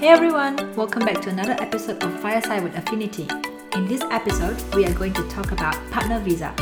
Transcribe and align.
Hey 0.00 0.08
everyone, 0.08 0.56
welcome 0.76 1.04
back 1.04 1.20
to 1.20 1.28
another 1.28 1.52
episode 1.60 2.02
of 2.02 2.20
Fireside 2.20 2.62
with 2.62 2.74
Affinity. 2.74 3.28
In 3.74 3.86
this 3.86 4.00
episode, 4.10 4.56
we 4.74 4.86
are 4.86 4.94
going 4.94 5.12
to 5.12 5.22
talk 5.28 5.52
about 5.52 5.76
partner 5.90 6.18
visa. 6.20 6.54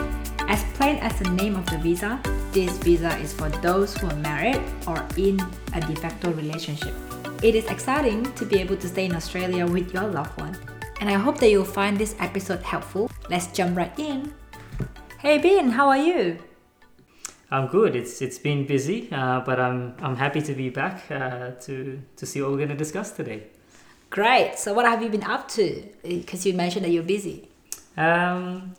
As 0.49 0.65
plain 0.75 0.97
as 0.97 1.17
the 1.21 1.31
name 1.31 1.55
of 1.55 1.65
the 1.67 1.79
visa, 1.79 2.21
this 2.51 2.77
visa 2.79 3.17
is 3.19 3.33
for 3.33 3.49
those 3.63 3.97
who 3.97 4.09
are 4.09 4.17
married 4.17 4.61
or 4.89 5.07
in 5.17 5.39
a 5.73 5.81
de 5.81 5.95
facto 5.95 6.33
relationship. 6.33 6.93
It 7.41 7.55
is 7.55 7.67
exciting 7.67 8.25
to 8.35 8.45
be 8.45 8.59
able 8.59 8.77
to 8.77 8.89
stay 8.89 9.05
in 9.05 9.15
Australia 9.15 9.65
with 9.69 9.95
your 9.95 10.09
loved 10.09 10.37
one. 10.41 10.59
And 11.01 11.09
I 11.09 11.15
hope 11.15 11.39
that 11.39 11.49
you'll 11.49 11.65
find 11.65 11.97
this 11.97 12.17
episode 12.19 12.65
helpful. 12.65 13.09
Let's 13.31 13.47
jump 13.53 13.77
right 13.77 13.97
in. 14.01 14.35
Hey 15.21 15.39
Bin, 15.39 15.71
how 15.71 15.89
are 15.89 15.97
you? 15.97 16.41
I'm 17.51 17.67
good. 17.67 17.97
It's 17.97 18.21
it's 18.21 18.39
been 18.39 18.67
busy, 18.67 19.09
uh, 19.11 19.41
but 19.41 19.59
I'm 19.59 19.95
I'm 20.01 20.17
happy 20.17 20.43
to 20.43 20.55
be 20.55 20.69
back 20.69 21.11
uh, 21.11 21.53
to 21.63 22.01
to 22.17 22.27
see 22.27 22.43
what 22.43 22.51
we're 22.51 22.59
going 22.59 22.69
to 22.69 22.77
discuss 22.77 23.11
today. 23.13 23.45
Great. 24.11 24.59
So 24.59 24.75
what 24.75 24.85
have 24.85 25.03
you 25.03 25.09
been 25.09 25.25
up 25.25 25.49
to? 25.49 25.83
Because 26.03 26.45
you 26.47 26.55
mentioned 26.55 26.85
that 26.85 26.91
you're 26.91 27.03
busy. 27.03 27.49
Um, 27.97 28.75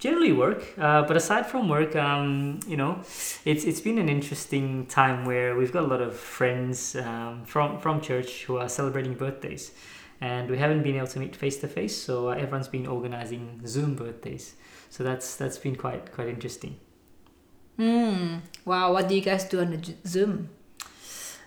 generally 0.00 0.32
work, 0.32 0.64
uh, 0.78 1.02
but 1.02 1.16
aside 1.16 1.46
from 1.46 1.68
work, 1.68 1.94
um, 1.94 2.58
you 2.66 2.76
know, 2.76 3.00
it's 3.44 3.64
it's 3.64 3.80
been 3.80 3.98
an 3.98 4.08
interesting 4.08 4.86
time 4.86 5.24
where 5.24 5.56
we've 5.56 5.72
got 5.72 5.84
a 5.84 5.86
lot 5.86 6.00
of 6.00 6.16
friends 6.16 6.96
um, 6.96 7.44
from 7.44 7.78
from 7.78 8.00
church 8.00 8.44
who 8.44 8.56
are 8.56 8.68
celebrating 8.68 9.14
birthdays, 9.14 9.70
and 10.20 10.50
we 10.50 10.58
haven't 10.58 10.82
been 10.82 10.96
able 10.96 11.06
to 11.06 11.20
meet 11.20 11.36
face 11.36 11.58
to 11.58 11.68
face. 11.68 11.96
So 11.96 12.30
uh, 12.30 12.32
everyone's 12.32 12.68
been 12.68 12.88
organizing 12.88 13.60
Zoom 13.64 13.94
birthdays. 13.94 14.54
So 14.90 15.04
that's 15.04 15.36
that's 15.36 15.58
been 15.58 15.76
quite 15.76 16.10
quite 16.10 16.28
interesting. 16.28 16.80
Hmm. 17.76 18.38
Wow. 18.64 18.92
What 18.92 19.08
do 19.08 19.14
you 19.14 19.20
guys 19.20 19.44
do 19.44 19.60
on 19.60 19.70
the 19.70 19.94
Zoom? 20.06 20.50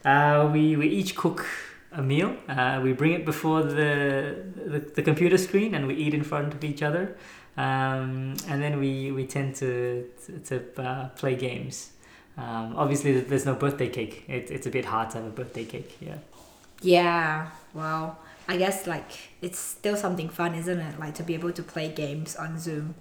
Uh, 0.03 0.49
we, 0.51 0.75
we 0.75 0.87
each 0.87 1.15
cook 1.15 1.45
a 1.91 2.01
meal. 2.01 2.35
Uh, 2.47 2.79
we 2.83 2.93
bring 2.93 3.13
it 3.13 3.25
before 3.25 3.63
the, 3.63 4.43
the, 4.55 4.79
the 4.79 5.01
computer 5.01 5.37
screen 5.37 5.73
and 5.73 5.87
we 5.87 5.95
eat 5.95 6.13
in 6.13 6.23
front 6.23 6.53
of 6.53 6.63
each 6.63 6.83
other. 6.83 7.17
Um, 7.57 8.35
and 8.47 8.61
then 8.61 8.79
we, 8.79 9.11
we 9.11 9.25
tend 9.25 9.55
to, 9.55 10.09
to, 10.25 10.39
to 10.39 10.81
uh, 10.81 11.09
play 11.09 11.35
games. 11.35 11.91
Um, 12.37 12.75
obviously, 12.75 13.21
there's 13.21 13.45
no 13.45 13.55
birthday 13.55 13.87
cake. 13.89 14.25
It, 14.27 14.51
it's 14.51 14.67
a 14.67 14.69
bit 14.69 14.85
hard 14.85 15.09
to 15.11 15.19
have 15.19 15.27
a 15.27 15.29
birthday 15.29 15.63
cake. 15.63 15.97
Yeah. 16.01 16.17
Yeah. 16.81 17.49
Wow. 17.73 18.17
I 18.47 18.57
guess 18.57 18.85
like 18.85 19.09
it's 19.41 19.57
still 19.57 19.95
something 19.97 20.29
fun, 20.29 20.53
isn't 20.53 20.79
it? 20.79 20.99
Like 20.99 21.15
to 21.15 21.23
be 21.23 21.33
able 21.33 21.51
to 21.53 21.63
play 21.63 21.89
games 21.89 22.35
on 22.35 22.59
Zoom. 22.59 22.95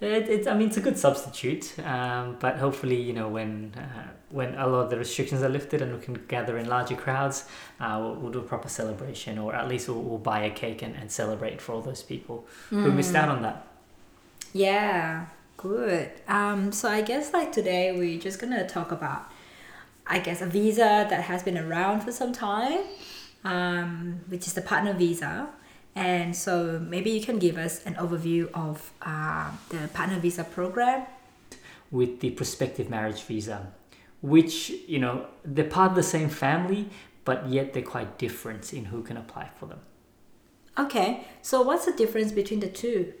It, 0.00 0.28
it, 0.28 0.48
I 0.48 0.54
mean, 0.54 0.68
it's 0.68 0.76
a 0.76 0.82
good 0.82 0.98
substitute, 0.98 1.74
um, 1.80 2.36
but 2.38 2.58
hopefully, 2.58 3.00
you 3.00 3.14
know, 3.14 3.28
when 3.28 3.72
uh, 3.76 4.08
when 4.28 4.54
a 4.54 4.66
lot 4.66 4.80
of 4.84 4.90
the 4.90 4.98
restrictions 4.98 5.42
are 5.42 5.48
lifted 5.48 5.80
and 5.80 5.94
we 5.94 6.00
can 6.00 6.14
gather 6.28 6.58
in 6.58 6.68
larger 6.68 6.96
crowds, 6.96 7.48
uh, 7.80 7.96
we'll, 7.98 8.14
we'll 8.16 8.32
do 8.32 8.40
a 8.40 8.42
proper 8.42 8.68
celebration, 8.68 9.38
or 9.38 9.54
at 9.54 9.68
least 9.68 9.88
we'll, 9.88 10.02
we'll 10.02 10.18
buy 10.18 10.40
a 10.44 10.50
cake 10.50 10.82
and, 10.82 10.94
and 10.96 11.10
celebrate 11.10 11.62
for 11.62 11.72
all 11.72 11.80
those 11.80 12.02
people 12.02 12.46
who 12.68 12.92
missed 12.92 13.14
out 13.14 13.30
on 13.30 13.40
that. 13.42 13.66
Yeah. 14.52 15.26
Good. 15.56 16.10
Um. 16.28 16.72
So 16.72 16.90
I 16.90 17.00
guess 17.00 17.32
like 17.32 17.50
today 17.50 17.92
we're 17.96 18.20
just 18.20 18.38
gonna 18.38 18.68
talk 18.68 18.92
about, 18.92 19.30
I 20.06 20.18
guess 20.18 20.42
a 20.42 20.46
visa 20.46 21.06
that 21.08 21.22
has 21.22 21.42
been 21.42 21.56
around 21.56 22.02
for 22.02 22.12
some 22.12 22.34
time, 22.34 22.80
um, 23.44 24.20
which 24.28 24.46
is 24.46 24.52
the 24.52 24.60
partner 24.60 24.92
visa. 24.92 25.48
And 25.96 26.36
so 26.36 26.78
maybe 26.78 27.10
you 27.10 27.22
can 27.22 27.38
give 27.38 27.56
us 27.56 27.84
an 27.86 27.94
overview 27.94 28.50
of 28.52 28.92
uh, 29.00 29.50
the 29.70 29.88
partner 29.88 30.18
visa 30.18 30.44
program. 30.44 31.06
With 31.90 32.20
the 32.20 32.30
prospective 32.30 32.90
marriage 32.90 33.22
visa, 33.22 33.72
which 34.20 34.70
you 34.86 34.98
know 34.98 35.26
they're 35.44 35.64
part 35.64 35.90
of 35.90 35.96
the 35.96 36.02
same 36.02 36.28
family, 36.28 36.90
but 37.24 37.48
yet 37.48 37.72
they're 37.72 37.82
quite 37.82 38.18
different 38.18 38.74
in 38.74 38.86
who 38.86 39.02
can 39.02 39.16
apply 39.16 39.50
for 39.58 39.66
them. 39.66 39.78
Okay, 40.78 41.24
so 41.42 41.62
what's 41.62 41.86
the 41.86 41.92
difference 41.92 42.32
between 42.32 42.60
the 42.60 42.68
two? 42.68 43.14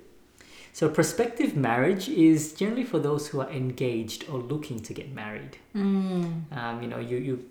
So, 0.76 0.90
prospective 0.90 1.56
marriage 1.56 2.06
is 2.10 2.52
generally 2.52 2.84
for 2.84 2.98
those 2.98 3.28
who 3.28 3.40
are 3.40 3.50
engaged 3.50 4.28
or 4.28 4.40
looking 4.40 4.80
to 4.80 4.92
get 4.92 5.10
married. 5.10 5.56
Mm. 5.74 6.52
Um, 6.52 6.82
you 6.82 6.88
know, 6.88 6.98
you, 6.98 7.16
you 7.16 7.44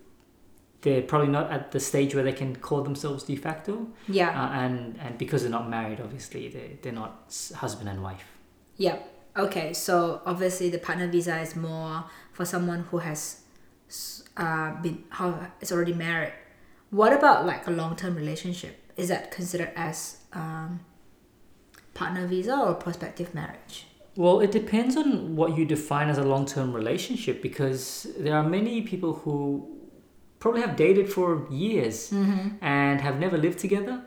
they're 0.85 1.01
probably 1.01 1.27
not 1.39 1.51
at 1.51 1.71
the 1.71 1.79
stage 1.79 2.15
where 2.15 2.23
they 2.23 2.31
can 2.41 2.55
call 2.55 2.81
themselves 2.83 3.23
de 3.23 3.35
facto, 3.35 3.87
Yeah. 4.07 4.29
uh, 4.29 4.49
and 4.63 4.97
and 5.03 5.17
because 5.17 5.41
they're 5.41 5.57
not 5.59 5.67
married, 5.69 5.99
obviously 5.99 6.47
they 6.55 6.67
they're 6.81 6.99
not 7.03 7.11
husband 7.63 7.89
and 7.89 8.01
wife. 8.01 8.27
Yep. 8.77 8.97
Okay, 9.45 9.73
so 9.73 10.21
obviously 10.25 10.69
the 10.69 10.77
partner 10.87 11.07
visa 11.07 11.35
is 11.41 11.55
more 11.55 12.05
for 12.31 12.45
someone 12.45 12.81
who 12.91 12.99
has 12.99 13.41
uh, 14.37 14.69
been 14.81 15.03
how 15.09 15.27
is 15.59 15.71
already 15.71 15.93
married. 15.93 16.33
What 16.91 17.11
about 17.13 17.45
like 17.45 17.67
a 17.67 17.71
long 17.71 17.95
term 17.95 18.15
relationship? 18.15 18.75
Is 18.95 19.07
that 19.09 19.31
considered 19.31 19.71
as 19.75 20.17
um, 20.33 20.79
partner 21.93 22.27
visa 22.27 22.55
or 22.55 22.73
prospective 22.75 23.33
marriage? 23.33 23.87
Well, 24.17 24.39
it 24.39 24.51
depends 24.51 24.95
on 24.95 25.35
what 25.35 25.57
you 25.57 25.65
define 25.65 26.07
as 26.07 26.17
a 26.17 26.23
long 26.23 26.45
term 26.45 26.71
relationship 26.73 27.41
because 27.41 28.07
there 28.17 28.35
are 28.39 28.47
many 28.57 28.81
people 28.83 29.11
who 29.13 29.35
probably 30.39 30.61
have 30.61 30.75
dated 30.75 31.11
for 31.11 31.47
years 31.49 32.11
and 32.61 33.01
have 33.01 33.19
never 33.19 33.37
lived 33.37 33.59
together 33.59 34.01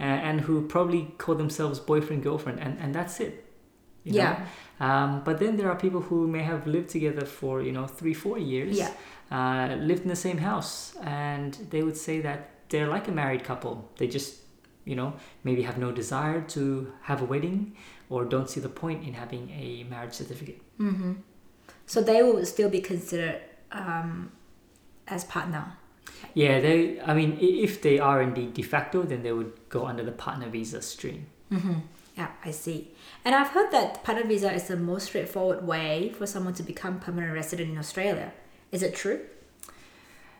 uh, 0.00 0.02
and 0.02 0.40
who 0.42 0.66
probably 0.66 1.14
call 1.18 1.34
themselves 1.34 1.80
boyfriend 1.80 2.22
girlfriend 2.22 2.58
and, 2.60 2.78
and 2.78 2.94
that's 2.94 3.20
it. 3.20 3.44
you 4.04 4.12
know? 4.12 4.18
Yeah. 4.18 4.46
Um, 4.80 5.22
but 5.24 5.38
then 5.40 5.56
there 5.56 5.68
are 5.70 5.76
people 5.76 6.00
who 6.00 6.28
may 6.28 6.42
have 6.42 6.66
lived 6.66 6.88
together 6.90 7.24
for 7.26 7.62
you 7.62 7.72
know 7.72 7.86
three 7.86 8.14
four 8.14 8.38
years. 8.38 8.76
Yeah. 8.78 8.92
Uh, 9.30 9.76
lived 9.80 10.02
in 10.02 10.08
the 10.08 10.16
same 10.16 10.38
house 10.38 10.96
and 11.02 11.54
they 11.70 11.82
would 11.82 11.96
say 11.96 12.20
that 12.20 12.50
they're 12.70 12.88
like 12.88 13.08
a 13.08 13.12
married 13.12 13.44
couple. 13.44 13.90
They 13.98 14.06
just 14.06 14.36
you 14.84 14.96
know 14.96 15.12
maybe 15.44 15.62
have 15.62 15.78
no 15.78 15.90
desire 15.92 16.40
to 16.56 16.92
have 17.02 17.22
a 17.22 17.24
wedding 17.24 17.76
or 18.08 18.24
don't 18.24 18.48
see 18.48 18.60
the 18.60 18.70
point 18.70 19.06
in 19.06 19.14
having 19.14 19.50
a 19.50 19.84
marriage 19.90 20.14
certificate. 20.14 20.60
Mm-hmm. 20.80 21.12
So 21.86 22.00
they 22.00 22.22
will 22.22 22.44
still 22.46 22.70
be 22.70 22.80
considered 22.80 23.40
um, 23.72 24.32
as 25.10 25.24
partner. 25.24 25.72
Yeah, 26.34 26.60
they. 26.60 27.00
I 27.00 27.14
mean, 27.14 27.36
if 27.40 27.80
they 27.82 27.98
are 27.98 28.22
indeed 28.22 28.54
de 28.54 28.62
facto, 28.62 29.02
then 29.02 29.22
they 29.22 29.32
would 29.32 29.52
go 29.68 29.86
under 29.86 30.02
the 30.04 30.12
partner 30.12 30.48
visa 30.48 30.80
stream. 30.82 31.26
Mm-hmm. 31.52 31.74
Yeah, 32.16 32.30
I 32.44 32.50
see. 32.50 32.88
And 33.24 33.34
I've 33.34 33.48
heard 33.48 33.70
that 33.70 34.02
partner 34.04 34.26
visa 34.26 34.52
is 34.52 34.64
the 34.68 34.76
most 34.76 35.06
straightforward 35.06 35.66
way 35.66 36.10
for 36.18 36.26
someone 36.26 36.54
to 36.54 36.62
become 36.62 36.98
permanent 37.00 37.32
resident 37.32 37.70
in 37.70 37.78
Australia. 37.78 38.32
Is 38.72 38.82
it 38.82 38.94
true? 38.94 39.20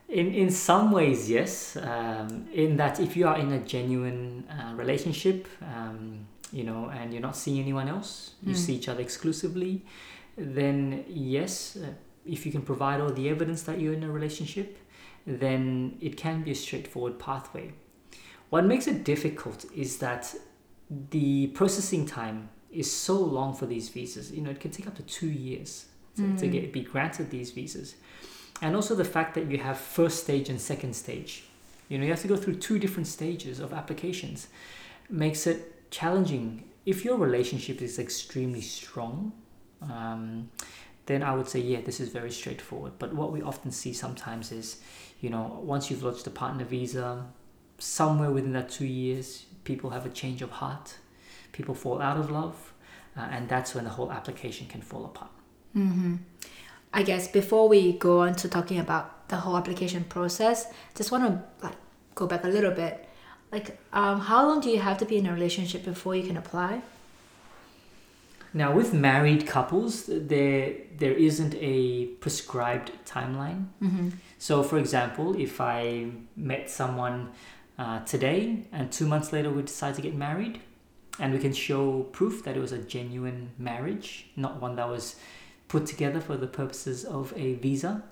In 0.09 0.33
in 0.35 0.51
some 0.51 0.91
ways, 0.91 1.29
yes. 1.31 1.77
Um, 1.77 2.47
in 2.53 2.77
that, 2.79 2.99
if 3.01 3.17
you 3.17 3.29
are 3.29 3.39
in 3.39 3.53
a 3.53 3.59
genuine 3.61 4.45
uh, 4.51 4.75
relationship, 4.75 5.47
um, 5.63 6.27
you 6.53 6.65
know, 6.65 6.91
and 6.91 7.13
you're 7.13 7.23
not 7.23 7.37
seeing 7.37 7.61
anyone 7.61 7.89
else, 7.89 8.33
you 8.43 8.55
Mm. 8.55 8.57
see 8.57 8.75
each 8.75 8.89
other 8.89 9.03
exclusively, 9.03 9.83
then 10.37 11.05
yes, 11.09 11.77
uh, 11.77 11.93
if 12.27 12.45
you 12.47 12.53
can 12.53 12.63
provide 12.63 13.01
all 13.01 13.11
the 13.11 13.29
evidence 13.29 13.63
that 13.63 13.81
you're 13.81 13.95
in 13.95 14.03
a 14.03 14.11
relationship, 14.11 14.79
then 15.27 15.97
it 16.01 16.17
can 16.17 16.43
be 16.43 16.51
a 16.53 16.55
straightforward 16.55 17.19
pathway. 17.19 17.73
What 18.51 18.65
makes 18.65 18.87
it 18.87 19.05
difficult 19.05 19.67
is 19.75 19.99
that 19.99 20.35
the 21.11 21.49
processing 21.49 22.07
time 22.07 22.49
is 22.71 22.91
so 22.91 23.15
long 23.15 23.55
for 23.55 23.67
these 23.67 23.89
visas. 23.91 24.31
You 24.33 24.41
know, 24.43 24.51
it 24.51 24.61
can 24.61 24.71
take 24.71 24.87
up 24.87 24.95
to 24.97 25.03
two 25.03 25.29
years 25.29 25.87
to, 26.17 26.23
to 26.23 26.47
Mm. 26.47 26.53
get 26.53 26.73
be 26.73 26.81
granted 26.83 27.31
these 27.31 27.51
visas, 27.51 27.95
and 28.63 28.75
also 28.75 28.95
the 28.95 29.05
fact 29.05 29.35
that 29.35 29.51
you 29.51 29.59
have 29.59 29.79
first 29.79 30.23
stage 30.25 30.49
and 30.49 30.61
second 30.61 30.95
stage. 30.95 31.45
You 31.89 31.99
know, 31.99 32.05
you 32.05 32.11
have 32.11 32.23
to 32.23 32.29
go 32.29 32.37
through 32.37 32.57
two 32.57 32.79
different 32.79 33.07
stages 33.07 33.61
of 33.61 33.73
applications, 33.73 34.49
makes 35.09 35.47
it 35.47 35.91
challenging. 35.91 36.65
If 36.85 37.05
your 37.05 37.17
relationship 37.19 37.81
is 37.83 37.99
extremely 37.99 38.61
strong, 38.63 39.33
um, 39.83 40.51
then 41.09 41.23
I 41.23 41.35
would 41.35 41.49
say, 41.49 41.59
yeah, 41.59 41.81
this 41.81 42.01
is 42.01 42.11
very 42.11 42.31
straightforward. 42.31 42.93
But 42.99 43.15
what 43.15 43.33
we 43.33 43.41
often 43.41 43.71
see 43.71 43.95
sometimes 43.95 44.53
is, 44.53 44.81
you 45.21 45.31
know, 45.31 45.59
once 45.63 45.91
you've 45.91 46.03
lodged 46.03 46.27
a 46.27 46.31
partner 46.31 46.65
visa, 46.65 47.27
somewhere 47.79 48.31
within 48.31 48.53
that 48.53 48.69
two 48.69 48.87
years, 48.87 49.47
people 49.65 49.91
have 49.91 50.05
a 50.05 50.11
change 50.11 50.43
of 50.43 50.51
heart, 50.51 50.99
people 51.53 51.75
fall 51.75 52.03
out 52.03 52.19
of 52.19 52.31
love, 52.31 52.75
uh, 53.17 53.23
and 53.33 53.49
that's 53.49 53.75
when 53.75 53.85
the 53.85 53.91
whole 53.91 54.13
application 54.13 54.67
can 54.67 54.83
fall 54.83 55.07
apart. 55.07 55.31
Mm-hmm. 55.75 56.17
I 56.93 57.03
guess 57.03 57.27
before 57.27 57.69
we 57.69 57.95
go 57.95 58.21
on 58.21 58.35
to 58.37 58.49
talking 58.49 58.79
about 58.79 59.29
the 59.31 59.37
whole 59.37 59.57
application 59.57 60.05
process, 60.05 60.71
just 60.95 61.11
want 61.11 61.25
to 61.25 61.67
like 61.67 61.77
go 62.15 62.27
back 62.27 62.45
a 62.45 62.49
little 62.49 62.73
bit. 62.73 63.09
Like, 63.51 63.79
um, 63.95 64.21
how 64.21 64.47
long 64.47 64.61
do 64.61 64.69
you 64.69 64.79
have 64.79 64.99
to 64.99 65.07
be 65.07 65.17
in 65.17 65.27
a 65.27 65.33
relationship 65.33 65.85
before 65.87 66.15
you 66.15 66.25
can 66.27 66.37
apply? 66.37 66.83
Now, 68.55 68.75
with 68.75 68.95
married 68.95 69.47
couples, 69.47 70.05
there 70.07 70.75
there 70.97 71.13
isn't 71.13 71.55
a 71.61 72.07
prescribed 72.21 72.93
timeline. 73.05 73.67
Mm-hmm. 73.83 74.11
So, 74.39 74.63
for 74.63 74.79
example, 74.79 75.39
if 75.39 75.61
I 75.61 76.11
met 76.37 76.71
someone 76.71 77.31
uh, 77.79 78.01
today 78.01 78.67
and 78.73 78.91
two 78.91 79.07
months 79.07 79.33
later 79.33 79.51
we 79.51 79.63
decide 79.63 79.95
to 79.97 80.03
get 80.03 80.15
married, 80.15 80.61
and 81.19 81.33
we 81.33 81.39
can 81.39 81.53
show 81.53 82.03
proof 82.13 82.45
that 82.45 82.57
it 82.57 82.61
was 82.61 82.73
a 82.73 82.79
genuine 82.79 83.51
marriage, 83.59 84.27
not 84.37 84.61
one 84.61 84.77
that 84.77 84.89
was 84.89 85.17
put 85.67 85.85
together 85.87 86.21
for 86.21 86.37
the 86.37 86.47
purposes 86.47 87.05
of 87.05 87.33
a 87.37 87.55
visa, 87.55 88.03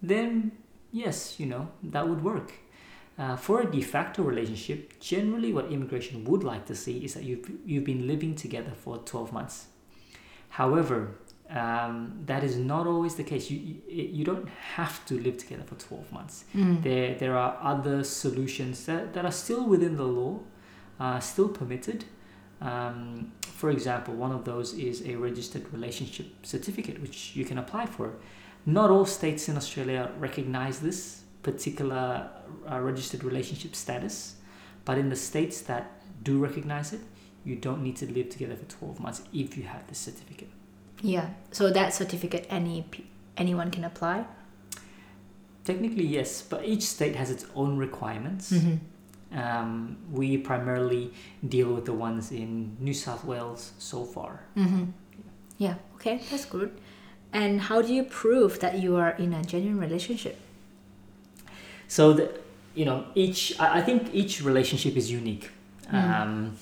then 0.00 0.52
yes, 0.92 1.38
you 1.38 1.46
know, 1.46 1.68
that 1.82 2.08
would 2.08 2.22
work. 2.22 2.52
Uh, 3.18 3.36
for 3.36 3.60
a 3.60 3.70
de 3.70 3.82
facto 3.82 4.22
relationship, 4.22 4.98
generally 4.98 5.52
what 5.52 5.70
immigration 5.70 6.24
would 6.24 6.42
like 6.42 6.64
to 6.66 6.74
see 6.74 7.04
is 7.04 7.14
that 7.14 7.24
you've, 7.24 7.50
you've 7.66 7.84
been 7.84 8.06
living 8.06 8.34
together 8.34 8.72
for 8.74 8.98
12 8.98 9.32
months. 9.32 9.66
However, 10.52 11.12
um, 11.48 12.24
that 12.26 12.44
is 12.44 12.56
not 12.56 12.86
always 12.86 13.14
the 13.14 13.24
case. 13.24 13.50
You, 13.50 13.58
you, 13.58 14.04
you 14.18 14.24
don't 14.24 14.48
have 14.76 15.04
to 15.06 15.18
live 15.18 15.38
together 15.38 15.62
for 15.64 15.76
12 15.76 16.12
months. 16.12 16.44
Mm. 16.54 16.82
There, 16.82 17.14
there 17.14 17.36
are 17.38 17.58
other 17.62 18.04
solutions 18.04 18.84
that, 18.84 19.14
that 19.14 19.24
are 19.24 19.32
still 19.32 19.66
within 19.66 19.96
the 19.96 20.04
law, 20.04 20.40
uh, 21.00 21.20
still 21.20 21.48
permitted. 21.48 22.04
Um, 22.60 23.32
for 23.40 23.70
example, 23.70 24.12
one 24.14 24.30
of 24.30 24.44
those 24.44 24.74
is 24.74 25.06
a 25.06 25.16
registered 25.16 25.72
relationship 25.72 26.26
certificate, 26.42 27.00
which 27.00 27.34
you 27.34 27.46
can 27.46 27.56
apply 27.56 27.86
for. 27.86 28.12
Not 28.66 28.90
all 28.90 29.06
states 29.06 29.48
in 29.48 29.56
Australia 29.56 30.10
recognize 30.18 30.80
this 30.80 31.22
particular 31.42 32.28
uh, 32.70 32.78
registered 32.80 33.24
relationship 33.24 33.74
status, 33.74 34.36
but 34.84 34.98
in 34.98 35.08
the 35.08 35.16
states 35.16 35.62
that 35.62 35.90
do 36.22 36.38
recognize 36.38 36.92
it, 36.92 37.00
you 37.44 37.56
don't 37.56 37.82
need 37.82 37.96
to 37.96 38.12
live 38.12 38.30
together 38.30 38.56
for 38.56 38.64
12 38.66 39.00
months 39.00 39.22
if 39.32 39.56
you 39.56 39.64
have 39.64 39.86
this 39.88 39.98
certificate. 39.98 40.50
Yeah. 41.02 41.30
So 41.50 41.70
that 41.70 41.92
certificate, 41.94 42.46
any 42.48 42.84
anyone 43.36 43.70
can 43.70 43.84
apply. 43.84 44.24
Technically, 45.64 46.06
yes, 46.06 46.42
but 46.42 46.64
each 46.64 46.82
state 46.82 47.16
has 47.16 47.30
its 47.30 47.46
own 47.54 47.76
requirements. 47.76 48.52
Mm-hmm. 48.52 49.38
Um, 49.38 49.96
we 50.10 50.36
primarily 50.36 51.12
deal 51.48 51.72
with 51.72 51.86
the 51.86 51.92
ones 51.92 52.32
in 52.32 52.76
New 52.80 52.92
South 52.92 53.24
Wales 53.24 53.72
so 53.78 54.04
far. 54.04 54.40
Mm-hmm. 54.56 54.84
Yeah. 55.58 55.76
Okay, 55.94 56.20
that's 56.30 56.44
good. 56.44 56.72
And 57.32 57.60
how 57.60 57.80
do 57.80 57.94
you 57.94 58.02
prove 58.02 58.58
that 58.60 58.78
you 58.78 58.96
are 58.96 59.10
in 59.10 59.32
a 59.32 59.42
genuine 59.42 59.78
relationship? 59.78 60.38
So 61.88 62.12
the, 62.12 62.30
you 62.74 62.84
know, 62.84 63.06
each 63.14 63.58
I 63.60 63.78
I 63.78 63.82
think 63.82 64.10
each 64.12 64.42
relationship 64.42 64.96
is 64.96 65.10
unique, 65.10 65.50
um, 65.90 66.56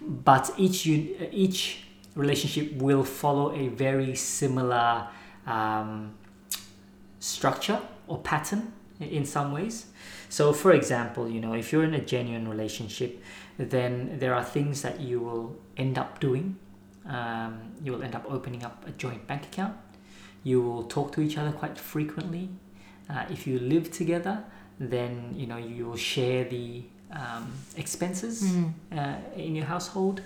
but 0.00 0.52
each 0.56 0.86
un- 0.86 1.28
each 1.32 1.84
relationship 2.14 2.72
will 2.80 3.04
follow 3.04 3.54
a 3.54 3.68
very 3.68 4.14
similar 4.14 5.08
um, 5.46 6.14
structure 7.20 7.80
or 8.06 8.18
pattern 8.18 8.72
in 9.00 9.24
some 9.24 9.52
ways. 9.52 9.86
So, 10.28 10.52
for 10.52 10.72
example, 10.72 11.28
you 11.28 11.40
know, 11.40 11.52
if 11.52 11.72
you're 11.72 11.84
in 11.84 11.94
a 11.94 12.04
genuine 12.04 12.48
relationship, 12.48 13.22
then 13.58 14.18
there 14.18 14.34
are 14.34 14.44
things 14.44 14.82
that 14.82 15.00
you 15.00 15.20
will 15.20 15.56
end 15.76 15.98
up 15.98 16.20
doing. 16.20 16.56
Um, 17.06 17.72
you 17.82 17.92
will 17.92 18.02
end 18.02 18.14
up 18.14 18.24
opening 18.28 18.64
up 18.64 18.84
a 18.86 18.90
joint 18.92 19.26
bank 19.26 19.44
account. 19.44 19.76
You 20.42 20.62
will 20.62 20.84
talk 20.84 21.12
to 21.12 21.20
each 21.20 21.38
other 21.38 21.52
quite 21.52 21.78
frequently. 21.78 22.48
Uh, 23.08 23.24
if 23.30 23.46
you 23.46 23.58
live 23.58 23.90
together, 23.90 24.44
then 24.78 25.32
you 25.36 25.46
know 25.46 25.56
you 25.56 25.86
will 25.86 25.96
share 25.96 26.44
the 26.44 26.84
um, 27.12 27.52
expenses 27.76 28.42
Mm. 28.42 28.72
uh, 28.92 29.16
in 29.36 29.54
your 29.54 29.66
household. 29.66 30.20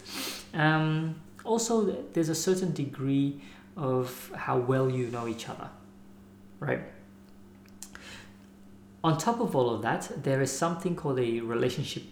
Um, 0.54 1.14
also, 1.44 2.04
there's 2.12 2.28
a 2.28 2.34
certain 2.34 2.72
degree 2.72 3.40
of 3.76 4.30
how 4.34 4.58
well 4.58 4.90
you 4.90 5.06
know 5.08 5.26
each 5.28 5.48
other, 5.48 5.68
right? 6.58 6.80
On 9.02 9.16
top 9.16 9.40
of 9.40 9.56
all 9.56 9.70
of 9.70 9.82
that, 9.82 10.10
there 10.22 10.42
is 10.42 10.52
something 10.52 10.94
called 10.94 11.18
a 11.18 11.40
relationship 11.40 12.02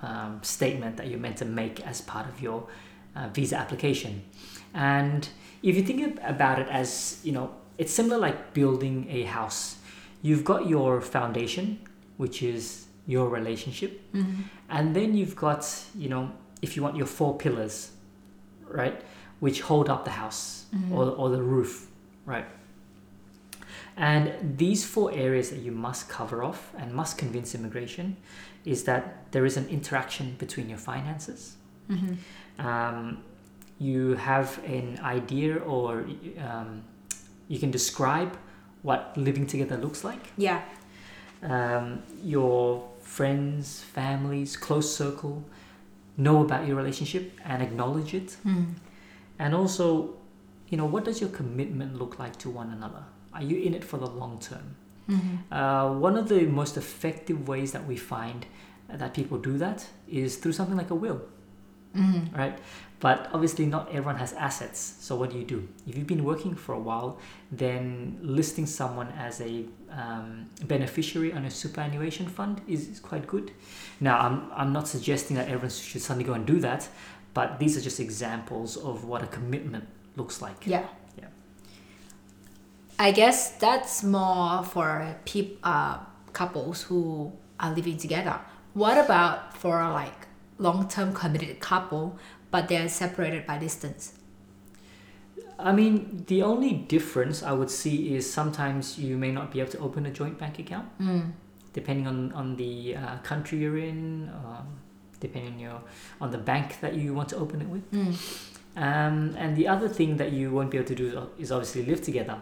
um, 0.00 0.40
statement 0.42 0.96
that 0.98 1.08
you're 1.08 1.18
meant 1.18 1.38
to 1.38 1.44
make 1.44 1.84
as 1.86 2.00
part 2.00 2.28
of 2.28 2.40
your 2.40 2.68
uh, 3.16 3.28
visa 3.28 3.56
application. 3.56 4.22
And 4.74 5.28
if 5.62 5.74
you 5.76 5.82
think 5.82 6.18
about 6.22 6.58
it 6.60 6.68
as, 6.68 7.20
you 7.24 7.32
know, 7.32 7.50
it's 7.78 7.92
similar 7.92 8.18
like 8.18 8.54
building 8.54 9.06
a 9.10 9.22
house. 9.24 9.76
You've 10.22 10.44
got 10.44 10.68
your 10.68 11.00
foundation, 11.00 11.80
which 12.16 12.42
is 12.42 12.85
your 13.06 13.28
relationship, 13.28 14.00
Mm-hmm. 14.12 14.42
and 14.70 14.94
then 14.96 15.16
you've 15.16 15.36
got, 15.36 15.64
you 15.94 16.08
know, 16.08 16.30
if 16.62 16.76
you 16.76 16.82
want 16.82 16.96
your 16.96 17.06
four 17.06 17.36
pillars, 17.36 17.90
right, 18.68 19.00
which 19.40 19.60
hold 19.60 19.88
up 19.88 20.04
the 20.04 20.10
house 20.10 20.64
Mm-hmm. 20.74 20.92
or, 20.92 21.04
or 21.10 21.30
the 21.30 21.42
roof, 21.42 21.86
right? 22.26 22.46
And 23.96 24.58
these 24.58 24.84
four 24.84 25.10
areas 25.12 25.50
that 25.50 25.60
you 25.60 25.72
must 25.72 26.08
cover 26.08 26.42
off 26.44 26.72
and 26.76 26.92
must 26.92 27.16
convince 27.16 27.54
immigration 27.54 28.16
is 28.64 28.84
that 28.84 29.30
there 29.32 29.46
is 29.46 29.56
an 29.56 29.68
interaction 29.68 30.34
between 30.38 30.68
your 30.68 30.78
finances. 30.78 31.56
Mm-hmm. 31.90 32.66
Um, 32.66 33.22
you 33.78 34.16
have 34.16 34.58
an 34.64 34.98
idea 35.02 35.56
or 35.58 36.04
um, 36.46 36.82
you 37.48 37.58
can 37.58 37.70
describe 37.70 38.36
what 38.82 39.16
living 39.16 39.46
together 39.46 39.76
looks 39.76 40.02
like 40.04 40.20
Yeah. 40.36 40.62
um, 41.42 42.02
your 42.22 42.88
friends, 43.06 43.82
families, 43.82 44.56
close 44.56 44.94
circle 44.94 45.44
know 46.16 46.42
about 46.42 46.66
your 46.66 46.76
relationship 46.76 47.32
and 47.44 47.62
acknowledge 47.62 48.14
it. 48.14 48.36
Mm. 48.44 48.74
And 49.38 49.54
also, 49.54 50.14
you 50.68 50.76
know, 50.78 50.86
what 50.86 51.04
does 51.04 51.20
your 51.20 51.30
commitment 51.30 51.96
look 51.96 52.18
like 52.18 52.36
to 52.38 52.50
one 52.50 52.70
another? 52.70 53.04
Are 53.32 53.42
you 53.42 53.58
in 53.62 53.74
it 53.74 53.84
for 53.84 53.98
the 53.98 54.06
long 54.06 54.38
term? 54.38 54.76
Mm-hmm. 55.08 55.52
Uh, 55.52 55.92
one 55.92 56.16
of 56.16 56.28
the 56.28 56.42
most 56.46 56.76
effective 56.76 57.46
ways 57.46 57.72
that 57.72 57.86
we 57.86 57.96
find 57.96 58.46
that 58.88 59.14
people 59.14 59.38
do 59.38 59.58
that 59.58 59.86
is 60.08 60.36
through 60.36 60.52
something 60.52 60.76
like 60.76 60.90
a 60.90 60.94
will, 60.94 61.20
Mm-hmm. 61.96 62.36
right? 62.36 62.58
But 62.98 63.28
obviously, 63.32 63.66
not 63.66 63.88
everyone 63.88 64.16
has 64.16 64.32
assets. 64.32 64.96
So, 65.00 65.16
what 65.16 65.30
do 65.30 65.38
you 65.38 65.44
do? 65.44 65.68
If 65.86 65.96
you've 65.98 66.06
been 66.06 66.24
working 66.24 66.54
for 66.54 66.74
a 66.74 66.78
while, 66.78 67.18
then 67.52 68.18
listing 68.22 68.64
someone 68.64 69.08
as 69.18 69.40
a 69.42 69.66
um, 69.90 70.48
beneficiary 70.64 71.32
on 71.32 71.44
a 71.44 71.50
superannuation 71.50 72.26
fund 72.26 72.62
is, 72.66 72.88
is 72.88 73.00
quite 73.00 73.26
good. 73.26 73.52
Now, 74.00 74.18
I'm, 74.18 74.50
I'm 74.54 74.72
not 74.72 74.88
suggesting 74.88 75.36
that 75.36 75.46
everyone 75.48 75.68
should 75.70 76.00
suddenly 76.00 76.24
go 76.24 76.32
and 76.32 76.46
do 76.46 76.58
that, 76.60 76.88
but 77.34 77.58
these 77.58 77.76
are 77.76 77.82
just 77.82 78.00
examples 78.00 78.78
of 78.78 79.04
what 79.04 79.22
a 79.22 79.26
commitment 79.26 79.86
looks 80.16 80.40
like. 80.40 80.66
Yeah. 80.66 80.86
Yeah. 81.18 81.26
I 82.98 83.12
guess 83.12 83.52
that's 83.52 84.02
more 84.02 84.64
for 84.64 85.16
peop- 85.26 85.58
uh, 85.62 85.98
couples 86.32 86.82
who 86.84 87.32
are 87.60 87.74
living 87.74 87.98
together. 87.98 88.40
What 88.72 88.96
about 88.96 89.56
for 89.56 89.76
like 89.92 90.25
long-term 90.58 91.12
committed 91.14 91.60
couple, 91.60 92.18
but 92.50 92.68
they're 92.68 92.88
separated 92.88 93.46
by 93.46 93.58
distance? 93.58 94.14
I 95.58 95.72
mean, 95.72 96.24
the 96.26 96.42
only 96.42 96.72
difference 96.72 97.42
I 97.42 97.52
would 97.52 97.70
see 97.70 98.14
is 98.14 98.30
sometimes 98.30 98.98
you 98.98 99.16
may 99.16 99.32
not 99.32 99.50
be 99.50 99.60
able 99.60 99.72
to 99.72 99.78
open 99.78 100.04
a 100.06 100.10
joint 100.10 100.38
bank 100.38 100.58
account, 100.58 100.86
Mm. 101.00 101.32
depending 101.72 102.06
on 102.06 102.32
on 102.32 102.56
the 102.56 102.96
uh, 102.96 103.18
country 103.22 103.58
you're 103.58 103.78
in, 103.78 104.28
um, 104.34 104.66
depending 105.20 105.54
on 105.54 105.58
your 105.58 105.80
on 106.20 106.30
the 106.30 106.38
bank 106.38 106.80
that 106.80 106.94
you 106.94 107.14
want 107.14 107.28
to 107.30 107.36
open 107.36 107.62
it 107.62 107.68
with. 107.68 107.90
Mm. 107.90 108.14
Um, 108.76 109.34
and 109.38 109.56
the 109.56 109.66
other 109.68 109.88
thing 109.88 110.18
that 110.18 110.32
you 110.32 110.50
won't 110.52 110.70
be 110.70 110.76
able 110.76 110.88
to 110.88 110.94
do 110.94 111.30
is 111.38 111.50
obviously 111.50 111.86
live 111.86 112.02
together. 112.02 112.36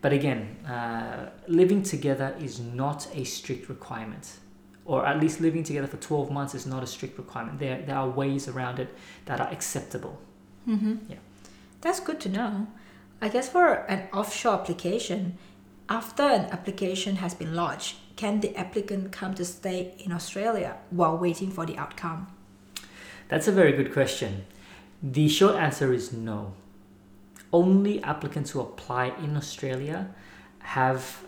But 0.00 0.12
again, 0.12 0.56
uh, 0.66 1.30
living 1.48 1.82
together 1.82 2.36
is 2.40 2.60
not 2.60 3.08
a 3.14 3.24
strict 3.24 3.68
requirement, 3.68 4.38
or 4.84 5.06
at 5.06 5.20
least 5.20 5.40
living 5.40 5.64
together 5.64 5.86
for 5.86 5.98
twelve 5.98 6.30
months 6.30 6.54
is 6.54 6.66
not 6.66 6.82
a 6.82 6.86
strict 6.86 7.18
requirement. 7.18 7.58
There 7.58 7.82
there 7.82 7.96
are 7.96 8.08
ways 8.08 8.48
around 8.48 8.78
it 8.78 8.94
that 9.26 9.40
are 9.40 9.48
acceptable. 9.48 10.18
Mm-hmm. 10.68 10.96
Yeah. 11.08 11.16
That's 11.80 12.00
good 12.00 12.20
to 12.20 12.28
know. 12.28 12.66
I 13.20 13.28
guess 13.28 13.48
for 13.48 13.74
an 13.88 14.08
offshore 14.12 14.54
application, 14.54 15.38
after 15.88 16.22
an 16.22 16.46
application 16.46 17.16
has 17.16 17.34
been 17.34 17.54
lodged, 17.54 17.96
can 18.16 18.40
the 18.40 18.56
applicant 18.56 19.12
come 19.12 19.34
to 19.34 19.44
stay 19.44 19.94
in 19.98 20.12
Australia 20.12 20.76
while 20.90 21.16
waiting 21.16 21.50
for 21.50 21.66
the 21.66 21.76
outcome? 21.76 22.26
That's 23.28 23.48
a 23.48 23.52
very 23.52 23.72
good 23.72 23.92
question. 23.92 24.44
The 25.02 25.28
short 25.28 25.56
answer 25.56 25.92
is 25.92 26.12
no. 26.12 26.54
Only 27.52 28.02
applicants 28.02 28.50
who 28.50 28.60
apply 28.60 29.12
in 29.22 29.36
Australia 29.36 30.14
have 30.60 31.24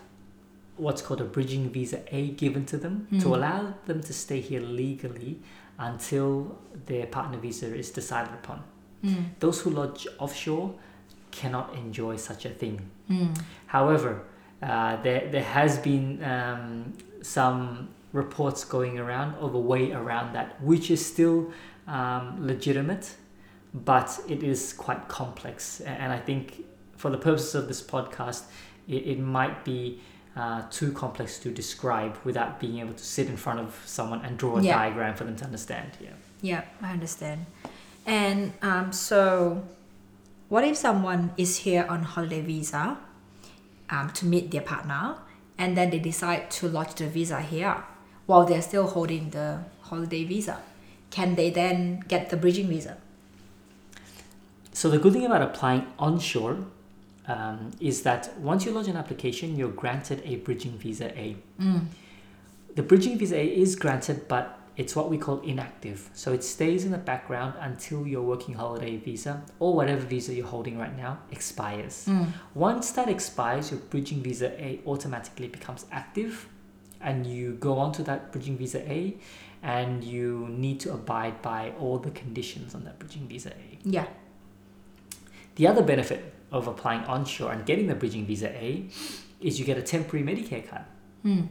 what's 0.77 1.01
called 1.01 1.21
a 1.21 1.25
bridging 1.25 1.69
visa 1.69 2.01
A 2.11 2.29
given 2.31 2.65
to 2.65 2.77
them 2.77 3.07
to 3.19 3.27
Mm. 3.27 3.35
allow 3.35 3.73
them 3.85 4.01
to 4.01 4.13
stay 4.13 4.41
here 4.41 4.61
legally 4.61 5.39
until 5.79 6.57
their 6.85 7.05
partner 7.05 7.37
visa 7.37 7.73
is 7.73 7.91
decided 7.91 8.33
upon. 8.33 8.61
Mm. 9.03 9.25
Those 9.39 9.61
who 9.61 9.69
lodge 9.69 10.07
offshore 10.19 10.73
cannot 11.31 11.73
enjoy 11.75 12.15
such 12.17 12.45
a 12.45 12.49
thing. 12.49 12.79
Mm. 13.09 13.37
However, 13.67 14.21
uh, 14.61 15.01
there, 15.01 15.29
there 15.31 15.43
has 15.43 15.77
been 15.77 16.23
um, 16.23 16.93
some 17.21 17.89
reports 18.13 18.63
going 18.63 18.97
around 18.97 19.35
of 19.35 19.53
a 19.53 19.59
way 19.59 19.91
around 19.91 20.33
that, 20.33 20.61
which 20.61 20.89
is 20.89 21.05
still 21.05 21.51
um, 21.87 22.47
legitimate, 22.47 23.15
but 23.73 24.19
it 24.29 24.41
is 24.43 24.73
quite 24.73 25.07
complex. 25.09 25.81
And 25.81 26.11
I 26.13 26.19
think 26.19 26.63
for 26.95 27.11
the 27.11 27.17
purposes 27.17 27.53
of 27.55 27.67
this 27.67 27.81
podcast, 27.81 28.43
it, 28.87 29.05
it 29.05 29.19
might 29.19 29.65
be 29.65 29.99
uh, 30.35 30.63
too 30.69 30.91
complex 30.91 31.39
to 31.39 31.49
describe 31.51 32.17
without 32.23 32.59
being 32.59 32.79
able 32.79 32.93
to 32.93 33.03
sit 33.03 33.27
in 33.27 33.37
front 33.37 33.59
of 33.59 33.81
someone 33.85 34.21
and 34.25 34.37
draw 34.37 34.57
a 34.57 34.61
Yeah. 34.61 34.75
diagram 34.77 35.15
for 35.15 35.23
them 35.23 35.35
to 35.37 35.45
understand. 35.45 35.91
Yeah. 36.01 36.09
Yeah, 36.41 36.61
I 36.81 36.91
understand. 36.91 37.45
And 38.05 38.53
um, 38.61 38.91
so, 38.91 39.63
what 40.49 40.63
if 40.63 40.75
someone 40.77 41.31
is 41.37 41.57
here 41.57 41.85
on 41.89 42.03
holiday 42.03 42.41
visa 42.41 42.97
um, 43.89 44.09
to 44.11 44.25
meet 44.25 44.51
their 44.51 44.61
partner, 44.61 45.15
and 45.57 45.75
then 45.77 45.89
they 45.89 45.99
decide 45.99 46.51
to 46.51 46.67
lodge 46.67 46.95
the 46.95 47.07
visa 47.07 47.41
here? 47.41 47.83
while 48.25 48.43
they're 48.43 48.61
still 48.61 48.87
holding 48.87 49.29
the 49.29 49.59
holiday 49.81 50.23
visa. 50.23 50.57
Can 51.11 51.35
they 51.35 51.51
then 51.51 52.03
get 52.07 52.31
the 52.31 52.37
bridging 52.37 52.67
visa? 52.67 52.97
So 54.73 54.89
the 54.89 54.97
good 54.97 55.13
thing 55.13 55.25
about 55.25 55.43
applying 55.43 55.85
onshore 55.99 56.65
um, 57.27 57.71
is 57.79 58.03
that 58.03 58.37
once 58.39 58.65
you 58.65 58.71
lodge 58.71 58.87
an 58.87 58.97
application, 58.97 59.55
you're 59.55 59.69
granted 59.69 60.21
a 60.25 60.37
bridging 60.37 60.77
visa 60.77 61.07
A. 61.17 61.35
Mm. 61.59 61.85
The 62.75 62.83
bridging 62.83 63.17
visa 63.17 63.37
A 63.37 63.45
is 63.45 63.75
granted, 63.75 64.27
but 64.27 64.59
it's 64.77 64.95
what 64.95 65.09
we 65.09 65.17
call 65.17 65.39
inactive. 65.39 66.09
So 66.13 66.33
it 66.33 66.43
stays 66.43 66.83
in 66.85 66.91
the 66.91 66.97
background 66.97 67.53
until 67.59 68.05
your 68.05 68.21
working 68.21 68.55
holiday 68.55 68.97
visa 68.97 69.41
or 69.59 69.73
whatever 69.73 70.01
visa 70.01 70.33
you're 70.33 70.45
holding 70.45 70.77
right 70.77 70.95
now 70.95 71.19
expires. 71.31 72.05
Mm. 72.07 72.27
Once 72.53 72.91
that 72.91 73.07
expires, 73.07 73.71
your 73.71 73.79
bridging 73.79 74.21
visa 74.21 74.51
A 74.61 74.81
automatically 74.85 75.47
becomes 75.47 75.85
active 75.91 76.49
and 76.99 77.25
you 77.25 77.53
go 77.53 77.77
on 77.77 77.91
to 77.93 78.03
that 78.03 78.31
bridging 78.31 78.57
visa 78.57 78.79
A 78.91 79.15
and 79.63 80.03
you 80.03 80.47
need 80.49 80.79
to 80.81 80.93
abide 80.93 81.41
by 81.41 81.71
all 81.79 81.97
the 81.97 82.11
conditions 82.11 82.75
on 82.75 82.83
that 82.83 82.99
bridging 82.99 83.27
visa 83.27 83.49
A. 83.51 83.79
Yeah. 83.83 84.07
The 85.55 85.67
other 85.67 85.81
benefit 85.81 86.34
of 86.51 86.67
applying 86.67 87.01
onshore 87.05 87.51
and 87.51 87.65
getting 87.65 87.87
the 87.87 87.95
bridging 87.95 88.25
visa 88.25 88.49
A 88.49 88.87
is 89.41 89.59
you 89.59 89.65
get 89.65 89.77
a 89.77 89.81
temporary 89.81 90.25
Medicare 90.25 90.67
card, 90.67 90.85
Mm. 91.25 91.47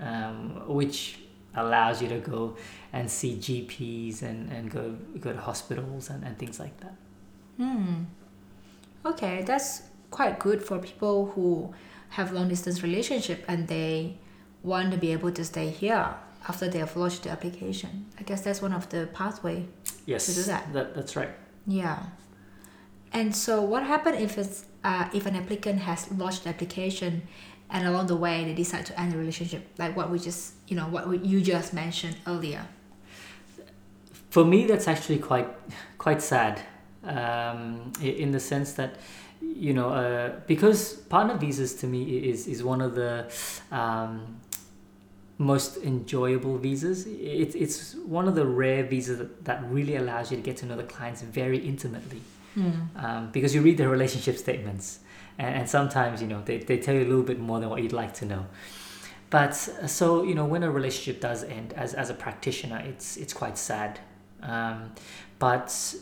um, 0.00 0.62
which 0.68 1.18
allows 1.54 2.00
you 2.02 2.08
to 2.08 2.18
go 2.18 2.56
and 2.92 3.10
see 3.10 3.36
GPs 3.36 4.22
and, 4.22 4.50
and 4.52 4.70
go 4.70 4.96
go 5.20 5.32
to 5.32 5.40
hospitals 5.40 6.10
and, 6.10 6.22
and 6.24 6.38
things 6.38 6.58
like 6.60 6.76
that. 6.80 6.94
Hmm. 7.56 8.04
Okay, 9.04 9.42
that's 9.42 9.82
quite 10.10 10.38
good 10.38 10.62
for 10.62 10.78
people 10.78 11.26
who 11.34 11.72
have 12.10 12.32
long 12.32 12.48
distance 12.48 12.82
relationship 12.82 13.44
and 13.48 13.68
they 13.68 14.18
want 14.62 14.90
to 14.92 14.98
be 14.98 15.12
able 15.12 15.30
to 15.32 15.44
stay 15.44 15.70
here 15.70 16.14
after 16.48 16.68
they 16.68 16.78
have 16.78 16.96
lodged 16.96 17.24
the 17.24 17.30
application. 17.30 18.06
I 18.18 18.22
guess 18.22 18.42
that's 18.42 18.60
one 18.62 18.72
of 18.72 18.88
the 18.90 19.08
pathway. 19.12 19.66
Yes, 20.06 20.26
To 20.26 20.34
do 20.34 20.42
that. 20.44 20.72
that's 20.94 21.16
right. 21.16 21.30
Yeah. 21.66 22.02
And 23.12 23.34
so, 23.34 23.62
what 23.62 23.82
happens 23.82 24.20
if 24.20 24.38
it's 24.38 24.66
uh, 24.84 25.08
if 25.12 25.26
an 25.26 25.36
applicant 25.36 25.80
has 25.80 26.10
lodged 26.12 26.44
the 26.44 26.50
application, 26.50 27.22
and 27.70 27.86
along 27.86 28.06
the 28.06 28.16
way 28.16 28.44
they 28.44 28.54
decide 28.54 28.86
to 28.86 29.00
end 29.00 29.12
the 29.12 29.18
relationship, 29.18 29.66
like 29.78 29.96
what 29.96 30.10
we 30.10 30.18
just 30.18 30.54
you 30.68 30.76
know 30.76 30.86
what 30.86 31.08
we, 31.08 31.18
you 31.18 31.40
just 31.40 31.72
mentioned 31.72 32.16
earlier. 32.26 32.66
For 34.30 34.44
me, 34.44 34.66
that's 34.66 34.88
actually 34.88 35.18
quite 35.18 35.48
quite 35.98 36.22
sad, 36.22 36.60
um, 37.04 37.92
in 38.02 38.32
the 38.32 38.40
sense 38.40 38.74
that 38.74 38.96
you 39.40 39.72
know 39.72 39.90
uh, 39.90 40.40
because 40.46 40.92
partner 40.92 41.36
visas 41.36 41.74
to 41.76 41.86
me 41.86 42.28
is 42.28 42.46
is 42.46 42.62
one 42.62 42.80
of 42.80 42.94
the 42.94 43.32
um, 43.70 44.40
most 45.38 45.78
enjoyable 45.78 46.58
visas. 46.58 47.06
It's 47.06 47.54
it's 47.54 47.94
one 47.94 48.28
of 48.28 48.34
the 48.34 48.46
rare 48.46 48.84
visas 48.84 49.18
that, 49.18 49.44
that 49.44 49.64
really 49.70 49.96
allows 49.96 50.30
you 50.30 50.36
to 50.36 50.42
get 50.42 50.56
to 50.58 50.66
know 50.66 50.76
the 50.76 50.84
clients 50.84 51.22
very 51.22 51.58
intimately. 51.58 52.20
Um, 52.96 53.30
because 53.32 53.54
you 53.54 53.60
read 53.62 53.76
their 53.76 53.88
relationship 53.88 54.36
statements 54.38 55.00
and, 55.38 55.54
and 55.56 55.68
sometimes 55.68 56.20
you 56.22 56.28
know 56.28 56.42
they, 56.44 56.58
they 56.58 56.78
tell 56.78 56.94
you 56.94 57.02
a 57.02 57.08
little 57.12 57.22
bit 57.22 57.38
more 57.38 57.60
than 57.60 57.68
what 57.70 57.82
you'd 57.82 57.92
like 57.92 58.14
to 58.14 58.24
know. 58.24 58.46
But 59.30 59.52
uh, 59.82 59.86
so 59.86 60.22
you 60.22 60.34
know 60.34 60.44
when 60.46 60.62
a 60.62 60.70
relationship 60.70 61.20
does 61.20 61.44
end 61.44 61.72
as, 61.74 61.94
as 61.94 62.10
a 62.10 62.14
practitioner 62.14 62.78
it's 62.86 63.16
it's 63.16 63.32
quite 63.32 63.58
sad. 63.58 64.00
Um, 64.42 64.92
but 65.38 65.94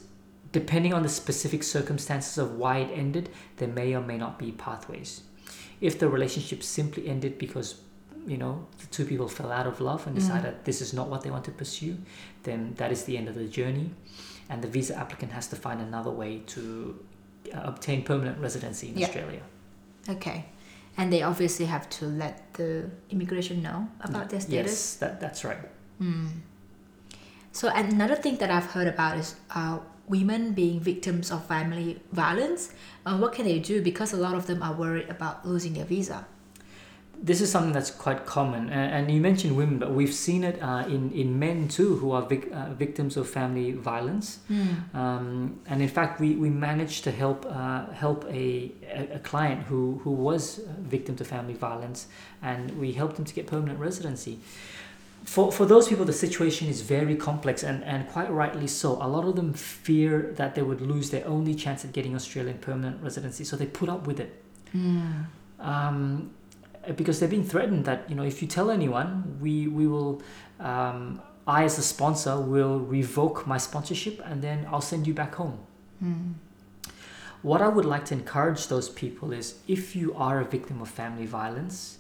depending 0.52 0.92
on 0.94 1.02
the 1.02 1.08
specific 1.08 1.62
circumstances 1.62 2.38
of 2.38 2.56
why 2.56 2.78
it 2.78 2.90
ended 2.96 3.30
there 3.56 3.68
may 3.68 3.94
or 3.94 4.00
may 4.00 4.18
not 4.18 4.38
be 4.38 4.52
pathways. 4.52 5.22
If 5.80 5.98
the 5.98 6.08
relationship 6.08 6.62
simply 6.62 7.08
ended 7.08 7.38
because 7.38 7.80
you 8.26 8.38
know 8.38 8.66
the 8.78 8.86
two 8.86 9.04
people 9.04 9.28
fell 9.28 9.52
out 9.52 9.66
of 9.66 9.80
love 9.80 10.06
and 10.06 10.16
Mm. 10.16 10.20
decided 10.20 10.54
this 10.64 10.80
is 10.80 10.92
not 10.94 11.08
what 11.08 11.22
they 11.22 11.30
want 11.30 11.44
to 11.44 11.50
pursue 11.50 11.98
then 12.44 12.72
that 12.76 12.90
is 12.92 13.04
the 13.04 13.16
end 13.18 13.28
of 13.28 13.34
the 13.34 13.44
journey 13.44 13.90
and 14.48 14.62
the 14.62 14.68
visa 14.68 14.96
applicant 14.96 15.32
has 15.32 15.46
to 15.48 15.56
find 15.56 15.80
another 15.80 16.10
way 16.10 16.42
to 16.46 17.04
uh, 17.54 17.60
obtain 17.64 18.02
permanent 18.02 18.38
residency 18.38 18.88
in 18.88 18.98
Yeah. 18.98 19.06
Australia. 19.06 19.42
Okay. 20.08 20.46
And 20.96 21.12
they 21.12 21.22
obviously 21.22 21.66
have 21.66 21.88
to 21.98 22.06
let 22.06 22.54
the 22.54 22.90
immigration 23.10 23.62
know 23.62 23.88
about 24.00 24.30
their 24.30 24.40
status. 24.40 24.72
Yes, 24.72 24.94
that, 24.96 25.20
that's 25.20 25.44
right. 25.44 25.58
Hmm. 25.98 26.26
So 27.52 27.68
another 27.68 28.14
thing 28.16 28.36
that 28.38 28.50
I've 28.50 28.66
heard 28.66 28.86
about 28.88 29.16
is 29.18 29.36
uh, 29.54 29.78
women 30.08 30.52
being 30.52 30.80
victims 30.80 31.30
of 31.30 31.46
family 31.46 32.00
violence. 32.12 32.72
Uh, 33.06 33.16
what 33.18 33.32
can 33.32 33.44
they 33.44 33.58
do? 33.58 33.82
Because 33.82 34.12
a 34.12 34.16
lot 34.16 34.34
of 34.34 34.46
them 34.46 34.62
are 34.62 34.74
worried 34.74 35.08
about 35.08 35.46
losing 35.46 35.74
their 35.74 35.84
visa. 35.84 36.26
This 37.22 37.40
is 37.40 37.50
something 37.50 37.72
that's 37.72 37.90
quite 37.90 38.26
common, 38.26 38.68
and, 38.70 39.10
you 39.10 39.20
mentioned 39.20 39.56
women, 39.56 39.78
but 39.78 39.92
we've 39.92 40.12
seen 40.12 40.44
it 40.44 40.62
uh, 40.62 40.84
in 40.86 41.10
in 41.12 41.38
men 41.38 41.68
too, 41.68 41.96
who 41.96 42.12
are 42.12 42.22
vic- 42.22 42.50
uh, 42.52 42.74
victims 42.74 43.16
of 43.16 43.28
family 43.28 43.72
violence. 43.72 44.40
Um, 44.92 45.60
and 45.66 45.80
in 45.80 45.88
fact, 45.88 46.20
we, 46.20 46.34
we 46.36 46.50
managed 46.50 47.04
to 47.04 47.10
help 47.10 47.46
uh, 47.48 47.86
help 47.92 48.24
a, 48.28 48.72
a, 48.92 49.18
client 49.20 49.62
who, 49.68 50.00
who 50.04 50.10
was 50.10 50.60
victim 50.80 51.16
to 51.16 51.24
family 51.24 51.54
violence, 51.54 52.08
and 52.42 52.78
we 52.78 52.92
helped 52.92 53.18
him 53.18 53.24
to 53.24 53.34
get 53.34 53.46
permanent 53.46 53.78
residency. 53.78 54.38
For, 55.24 55.50
for 55.50 55.64
those 55.64 55.88
people, 55.88 56.04
the 56.04 56.12
situation 56.12 56.68
is 56.68 56.82
very 56.82 57.16
complex, 57.16 57.62
and, 57.62 57.82
and 57.84 58.06
quite 58.08 58.30
rightly 58.30 58.66
so. 58.66 59.02
A 59.02 59.08
lot 59.08 59.24
of 59.24 59.36
them 59.36 59.54
fear 59.54 60.32
that 60.36 60.54
they 60.54 60.62
would 60.62 60.82
lose 60.82 61.08
their 61.10 61.26
only 61.26 61.54
chance 61.54 61.84
at 61.84 61.92
getting 61.92 62.14
Australian 62.14 62.58
permanent 62.58 63.02
residency, 63.02 63.44
so 63.44 63.56
they 63.56 63.66
put 63.66 63.88
up 63.88 64.06
with 64.06 64.20
it. 64.20 64.42
Um, 65.60 66.30
because 66.96 67.20
they're 67.20 67.28
being 67.28 67.44
threatened 67.44 67.84
that 67.84 68.08
you 68.08 68.14
know 68.16 68.22
if 68.24 68.42
you 68.42 68.48
tell 68.48 68.70
anyone, 68.70 69.38
we 69.40 69.68
we 69.68 69.86
will. 69.86 70.22
Um, 70.60 71.20
I, 71.46 71.64
as 71.64 71.78
a 71.78 71.82
sponsor, 71.82 72.40
will 72.40 72.78
revoke 72.78 73.46
my 73.46 73.58
sponsorship 73.58 74.18
and 74.24 74.40
then 74.40 74.66
I'll 74.70 74.80
send 74.80 75.06
you 75.06 75.12
back 75.12 75.34
home. 75.34 75.58
What 77.42 77.60
I 77.60 77.68
would 77.68 77.84
like 77.84 78.06
to 78.06 78.14
encourage 78.14 78.68
those 78.68 78.88
people 78.88 79.30
is 79.30 79.56
if 79.68 79.94
you 79.94 80.14
are 80.14 80.40
a 80.40 80.44
victim 80.46 80.80
of 80.80 80.88
family 80.88 81.26
violence, 81.26 81.98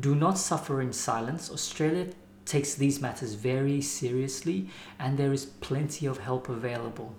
do 0.00 0.14
not 0.14 0.38
suffer 0.38 0.80
in 0.80 0.94
silence. 0.94 1.50
Australia 1.50 2.06
takes 2.46 2.74
these 2.76 2.98
matters 2.98 3.34
very 3.34 3.82
seriously 3.82 4.70
and 4.98 5.18
there 5.18 5.34
is 5.34 5.44
plenty 5.44 6.06
of 6.06 6.16
help 6.18 6.48
available. 6.48 7.14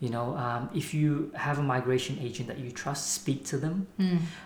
You 0.00 0.10
know, 0.10 0.36
um, 0.36 0.68
if 0.74 0.92
you 0.92 1.30
have 1.34 1.58
a 1.58 1.62
migration 1.62 2.18
agent 2.20 2.48
that 2.48 2.58
you 2.58 2.70
trust, 2.70 3.14
speak 3.14 3.46
to 3.46 3.56
them. 3.56 3.86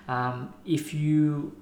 Um, 0.06 0.54
if 0.64 0.94
you, 0.94 1.56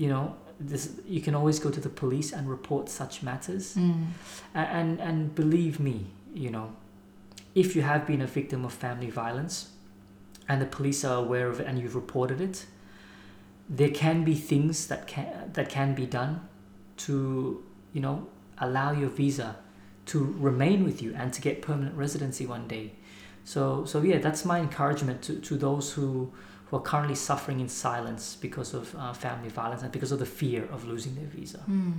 you 0.00 0.08
know, 0.12 0.24
this, 0.70 0.84
you 1.06 1.20
can 1.26 1.34
always 1.34 1.58
go 1.64 1.70
to 1.70 1.80
the 1.86 1.88
police 2.02 2.32
and 2.36 2.42
report 2.56 2.88
such 3.00 3.22
matters. 3.22 3.74
Hmm. 3.74 4.04
A- 4.54 4.70
and 4.78 5.00
and 5.08 5.34
believe 5.34 5.76
me 5.88 5.96
you 6.34 6.50
know 6.50 6.66
if 7.54 7.74
you 7.76 7.82
have 7.82 8.06
been 8.06 8.20
a 8.20 8.26
victim 8.26 8.64
of 8.64 8.72
family 8.72 9.10
violence 9.10 9.54
and 10.48 10.60
the 10.62 10.66
police 10.66 11.04
are 11.04 11.16
aware 11.24 11.48
of 11.48 11.60
it 11.60 11.66
and 11.66 11.78
you've 11.78 11.96
reported 11.96 12.40
it 12.40 12.66
there 13.68 13.90
can 13.90 14.24
be 14.24 14.34
things 14.34 14.86
that 14.86 15.06
can 15.06 15.26
that 15.52 15.68
can 15.68 15.94
be 15.94 16.06
done 16.06 16.40
to 16.96 17.62
you 17.92 18.00
know 18.00 18.26
allow 18.58 18.92
your 18.92 19.08
visa 19.08 19.56
to 20.06 20.18
remain 20.38 20.84
with 20.84 21.02
you 21.02 21.14
and 21.16 21.32
to 21.32 21.40
get 21.40 21.62
permanent 21.62 21.96
residency 21.96 22.46
one 22.46 22.66
day 22.68 22.92
so 23.44 23.84
so 23.84 24.00
yeah 24.02 24.18
that's 24.18 24.44
my 24.44 24.58
encouragement 24.60 25.22
to, 25.22 25.34
to 25.40 25.56
those 25.56 25.92
who 25.92 26.32
who 26.66 26.76
are 26.76 26.82
currently 26.82 27.14
suffering 27.16 27.58
in 27.60 27.68
silence 27.68 28.36
because 28.40 28.74
of 28.74 28.94
uh, 28.96 29.12
family 29.12 29.48
violence 29.48 29.82
and 29.82 29.90
because 29.92 30.12
of 30.12 30.18
the 30.18 30.26
fear 30.26 30.64
of 30.72 30.84
losing 30.86 31.14
their 31.14 31.26
visa 31.26 31.58
Hmm. 31.58 31.92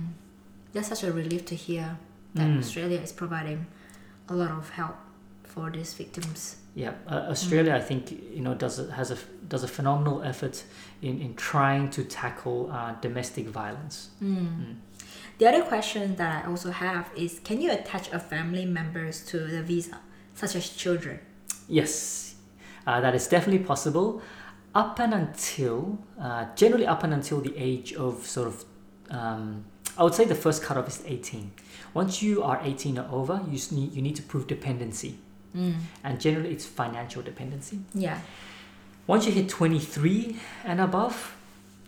That's 0.72 0.88
such 0.88 1.04
a 1.04 1.12
relief 1.12 1.44
to 1.46 1.54
hear 1.54 1.98
that 2.34 2.46
Mm. 2.48 2.58
Australia 2.60 2.98
is 3.00 3.12
providing 3.12 3.66
a 4.28 4.34
lot 4.34 4.50
of 4.50 4.70
help 4.70 4.96
for 5.44 5.70
these 5.70 5.92
victims. 5.92 6.56
Yeah, 6.74 6.94
uh, 7.06 7.26
Australia, 7.28 7.74
I 7.74 7.80
think 7.80 8.10
you 8.10 8.40
know 8.40 8.54
does 8.54 8.78
a, 8.78 8.90
has 8.92 9.10
a 9.10 9.18
does 9.48 9.62
a 9.64 9.68
phenomenal 9.68 10.22
effort 10.22 10.64
in, 11.02 11.20
in 11.20 11.34
trying 11.34 11.90
to 11.90 12.04
tackle 12.04 12.70
uh, 12.72 12.92
domestic 13.02 13.48
violence. 13.48 13.96
Mm. 14.22 14.76
The 15.38 15.46
other 15.48 15.62
question 15.62 16.16
that 16.16 16.44
I 16.44 16.48
also 16.48 16.70
have 16.70 17.10
is 17.14 17.40
can 17.44 17.60
you 17.60 17.70
attach 17.70 18.10
a 18.12 18.18
family 18.18 18.64
members 18.64 19.22
to 19.26 19.36
the 19.38 19.62
visa, 19.62 19.98
such 20.34 20.56
as 20.56 20.70
children? 20.70 21.18
Yes, 21.68 22.34
uh, 22.86 23.00
that 23.00 23.14
is 23.14 23.26
definitely 23.28 23.64
possible, 23.64 24.22
up 24.74 24.98
and 24.98 25.14
until 25.14 25.98
uh, 26.20 26.46
generally 26.56 26.86
up 26.86 27.02
and 27.04 27.12
until 27.14 27.40
the 27.40 27.56
age 27.56 27.92
of 27.94 28.26
sort 28.26 28.48
of 28.48 28.64
um, 29.10 29.64
I 29.98 30.04
would 30.04 30.14
say 30.14 30.24
the 30.24 30.34
first 30.34 30.62
cutoff 30.62 30.88
is 30.88 31.02
eighteen. 31.06 31.52
Once 31.94 32.22
you 32.22 32.42
are 32.42 32.60
eighteen 32.62 32.98
or 32.98 33.08
over, 33.12 33.40
you 33.50 33.58
need 33.72 33.92
you 33.92 34.02
need 34.02 34.16
to 34.16 34.22
prove 34.22 34.46
dependency, 34.46 35.18
and 36.04 36.20
generally 36.20 36.50
it's 36.50 36.64
financial 36.66 37.22
dependency. 37.22 37.80
Yeah. 37.94 38.18
Once 39.06 39.26
you 39.26 39.32
hit 39.32 39.48
23 39.48 40.36
and 40.64 40.80
above, 40.80 41.36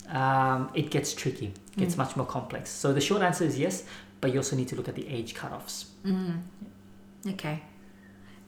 um, 0.08 0.68
it 0.74 0.90
gets 0.90 1.14
tricky, 1.14 1.46
it 1.46 1.78
gets 1.78 1.96
much 1.96 2.16
more 2.16 2.26
complex. 2.26 2.68
So 2.70 2.92
the 2.92 3.00
short 3.00 3.22
answer 3.22 3.44
is 3.44 3.56
yes, 3.56 3.84
but 4.20 4.32
you 4.32 4.40
also 4.40 4.56
need 4.56 4.66
to 4.68 4.76
look 4.76 4.88
at 4.88 4.96
the 4.96 5.06
age 5.06 5.32
cutoffs. 5.34 5.84
Okay. 7.26 7.62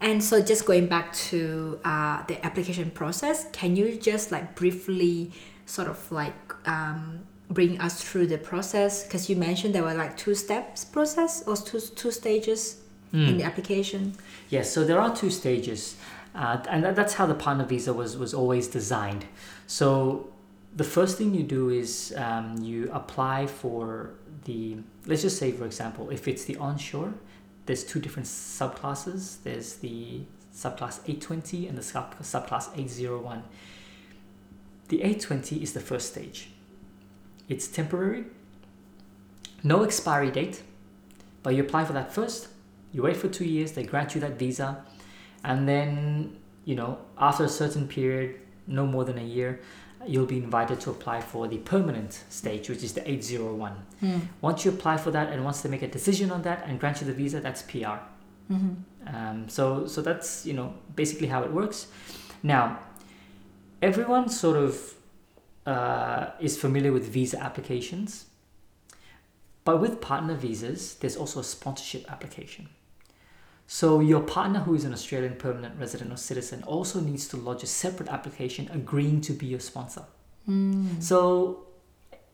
And 0.00 0.22
so 0.22 0.42
just 0.42 0.66
going 0.66 0.86
back 0.86 1.12
to 1.30 1.80
uh, 1.84 2.22
the 2.26 2.44
application 2.44 2.90
process, 2.90 3.46
can 3.52 3.76
you 3.76 3.96
just 3.96 4.30
like 4.30 4.54
briefly 4.54 5.32
sort 5.64 5.88
of 5.88 6.12
like 6.12 6.34
um, 6.68 7.20
bring 7.50 7.80
us 7.80 8.02
through 8.02 8.26
the 8.26 8.38
process? 8.38 9.04
Because 9.04 9.30
you 9.30 9.36
mentioned 9.36 9.74
there 9.74 9.82
were 9.82 9.94
like 9.94 10.16
two 10.16 10.34
steps 10.34 10.84
process 10.84 11.42
or 11.46 11.56
two 11.56 11.80
two 11.80 12.10
stages 12.10 12.82
in 13.12 13.38
the 13.38 13.44
application. 13.44 14.14
Yes, 14.50 14.70
so 14.70 14.84
there 14.84 15.00
are 15.00 15.14
two 15.16 15.30
stages, 15.30 15.96
uh, 16.34 16.58
and 16.68 16.84
that's 16.94 17.14
how 17.14 17.24
the 17.24 17.34
partner 17.34 17.64
visa 17.64 17.94
was 17.94 18.16
was 18.18 18.34
always 18.34 18.68
designed. 18.68 19.24
So 19.66 20.28
the 20.76 20.84
first 20.84 21.16
thing 21.16 21.34
you 21.34 21.42
do 21.42 21.70
is 21.70 22.14
um, 22.16 22.58
you 22.60 22.90
apply 22.92 23.46
for 23.46 24.10
the 24.44 24.76
let's 25.06 25.22
just 25.22 25.38
say 25.38 25.50
for 25.50 25.64
example 25.64 26.10
if 26.10 26.28
it's 26.28 26.44
the 26.44 26.56
onshore 26.56 27.14
there's 27.66 27.84
two 27.84 28.00
different 28.00 28.26
subclasses. 28.28 29.42
There's 29.42 29.74
the 29.74 30.20
subclass 30.54 31.00
820 31.06 31.68
and 31.68 31.76
the 31.76 31.82
sub, 31.82 32.18
subclass 32.20 32.70
801 32.76 33.42
the 34.88 35.02
820 35.02 35.62
is 35.62 35.72
the 35.72 35.80
first 35.80 36.12
stage. 36.12 36.50
It's 37.48 37.66
temporary. 37.68 38.24
No 39.62 39.82
expiry 39.82 40.30
date 40.30 40.62
but 41.42 41.54
you 41.54 41.62
apply 41.62 41.84
for 41.84 41.92
that 41.92 42.12
first 42.12 42.48
you 42.92 43.02
wait 43.02 43.16
for 43.16 43.28
two 43.28 43.44
years 43.44 43.72
they 43.72 43.84
grant 43.84 44.14
you 44.14 44.20
that 44.20 44.38
visa 44.38 44.84
and 45.44 45.68
then 45.68 46.36
you 46.64 46.74
know 46.74 46.98
after 47.18 47.44
a 47.44 47.48
certain 47.48 47.86
period 47.86 48.36
no 48.66 48.84
more 48.84 49.04
than 49.04 49.16
a 49.18 49.22
year 49.22 49.60
you'll 50.08 50.26
be 50.26 50.38
invited 50.38 50.80
to 50.80 50.90
apply 50.90 51.20
for 51.20 51.48
the 51.48 51.58
permanent 51.58 52.24
stage 52.28 52.68
which 52.68 52.82
is 52.82 52.92
the 52.92 53.10
801 53.10 53.72
once 54.40 54.64
you 54.64 54.70
apply 54.70 54.96
for 54.96 55.10
that 55.10 55.32
and 55.32 55.44
once 55.44 55.60
they 55.62 55.68
make 55.68 55.82
a 55.82 55.88
decision 55.88 56.30
on 56.30 56.42
that 56.42 56.64
and 56.66 56.78
grant 56.80 57.00
you 57.00 57.06
the 57.06 57.12
visa 57.12 57.40
that's 57.40 57.62
pr 57.62 57.98
Mm-hmm. 58.50 59.16
um, 59.16 59.48
so 59.48 59.86
so 59.86 60.02
that's 60.02 60.46
you 60.46 60.52
know 60.52 60.74
basically 60.94 61.26
how 61.26 61.42
it 61.42 61.52
works. 61.52 61.88
Now 62.42 62.78
everyone 63.82 64.28
sort 64.28 64.56
of 64.56 64.94
uh, 65.66 66.30
is 66.40 66.56
familiar 66.56 66.92
with 66.92 67.08
visa 67.08 67.42
applications 67.42 68.26
but 69.64 69.80
with 69.80 70.00
partner 70.00 70.34
visas 70.34 70.94
there's 70.94 71.16
also 71.16 71.40
a 71.40 71.44
sponsorship 71.44 72.10
application 72.10 72.68
so 73.66 74.00
your 74.00 74.20
partner 74.20 74.60
who 74.60 74.74
is 74.74 74.84
an 74.84 74.92
australian 74.92 75.34
permanent 75.34 75.74
resident 75.80 76.12
or 76.12 76.16
citizen 76.16 76.62
also 76.64 77.00
needs 77.00 77.26
to 77.28 77.36
lodge 77.36 77.62
a 77.62 77.66
separate 77.66 78.08
application 78.08 78.68
agreeing 78.72 79.20
to 79.20 79.32
be 79.32 79.46
your 79.46 79.60
sponsor 79.60 80.04
Mm. 80.48 81.02
so 81.02 81.18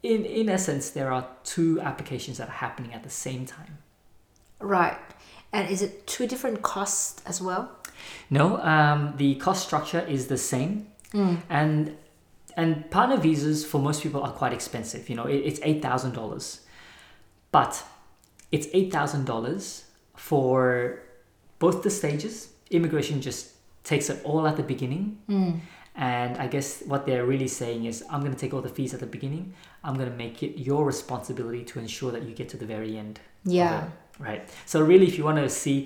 in 0.03 0.27
in 0.27 0.49
essence 0.51 0.91
there 0.91 1.11
are 1.11 1.27
two 1.45 1.81
applications 1.81 2.37
that 2.39 2.49
are 2.49 2.59
happening 2.67 2.93
at 2.93 3.03
the 3.03 3.11
same 3.11 3.47
time 3.47 3.79
Right. 4.61 4.97
And 5.53 5.69
is 5.69 5.83
it 5.83 6.07
two 6.07 6.27
different 6.29 6.63
costs 6.63 7.21
as 7.27 7.41
well? 7.43 7.69
No, 8.31 8.59
um, 8.59 9.15
the 9.17 9.35
cost 9.37 9.67
structure 9.67 10.01
is 10.17 10.29
the 10.29 10.39
same, 10.39 10.87
and 11.51 11.97
and 12.57 12.89
partner 12.91 13.17
visas 13.17 13.65
for 13.65 13.79
most 13.81 14.03
people 14.05 14.23
are 14.23 14.31
quite 14.33 14.53
expensive. 14.53 15.09
You 15.11 15.17
know, 15.17 15.27
it, 15.27 15.39
it's 15.49 15.61
eight 15.65 15.83
thousand 15.83 16.13
dollars, 16.15 16.61
but 17.51 17.83
it's 18.53 18.69
eight 18.73 18.93
thousand 18.93 19.25
dollars 19.27 19.85
for 20.17 21.01
both 21.65 21.79
the 21.87 21.91
stages. 22.01 22.35
Immigration 22.71 23.17
just 23.29 23.43
takes 23.85 24.07
it 24.11 24.19
all 24.25 24.45
at 24.51 24.57
the 24.61 24.67
beginning, 24.75 25.05
and 25.95 26.33
I 26.45 26.47
guess 26.55 26.69
what 26.93 27.07
they're 27.07 27.27
really 27.33 27.49
saying 27.49 27.85
is, 27.85 27.97
I'm 28.11 28.21
going 28.21 28.35
to 28.39 28.43
take 28.45 28.53
all 28.55 28.65
the 28.69 28.75
fees 28.79 28.93
at 28.95 29.01
the 29.01 29.13
beginning. 29.17 29.45
I'm 29.85 29.97
going 30.01 30.11
to 30.11 30.19
make 30.25 30.43
it 30.43 30.53
your 30.69 30.83
responsibility 30.85 31.63
to 31.71 31.79
ensure 31.79 32.11
that 32.15 32.23
you 32.27 32.35
get 32.41 32.49
to 32.55 32.57
the 32.57 32.67
very 32.67 32.93
end. 32.97 33.21
Yeah. 33.45 33.89
right. 34.19 34.43
So 34.67 34.77
really, 34.83 35.07
if 35.07 35.15
you 35.19 35.25
want 35.25 35.39
to 35.39 35.49
see 35.49 35.77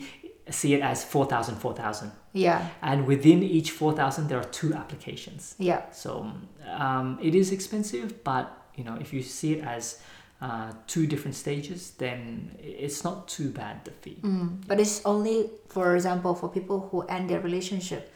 see 0.48 0.74
it 0.74 0.80
as 0.80 1.04
4,000, 1.04 1.56
4,000. 1.56 2.12
Yeah. 2.32 2.68
And 2.80 3.06
within 3.06 3.42
each 3.42 3.72
4,000, 3.72 4.28
there 4.28 4.38
are 4.38 4.50
two 4.60 4.72
applications. 4.74 5.56
Yeah. 5.58 5.90
So 5.90 6.30
um, 6.70 7.18
it 7.20 7.34
is 7.34 7.50
expensive, 7.50 8.22
but 8.22 8.44
you 8.76 8.84
know, 8.84 8.96
if 9.00 9.12
you 9.12 9.22
see 9.22 9.54
it 9.54 9.64
as 9.64 10.00
uh, 10.40 10.72
two 10.86 11.06
different 11.06 11.34
stages, 11.34 11.92
then 11.98 12.56
it's 12.62 13.02
not 13.04 13.26
too 13.28 13.50
bad 13.50 13.84
the 13.84 13.90
fee. 13.90 14.18
Mm. 14.22 14.66
But 14.66 14.80
it's 14.80 15.04
only, 15.04 15.50
for 15.68 15.94
example, 15.94 16.34
for 16.34 16.48
people 16.48 16.88
who 16.90 17.02
end 17.02 17.30
their 17.30 17.40
relationship, 17.40 18.12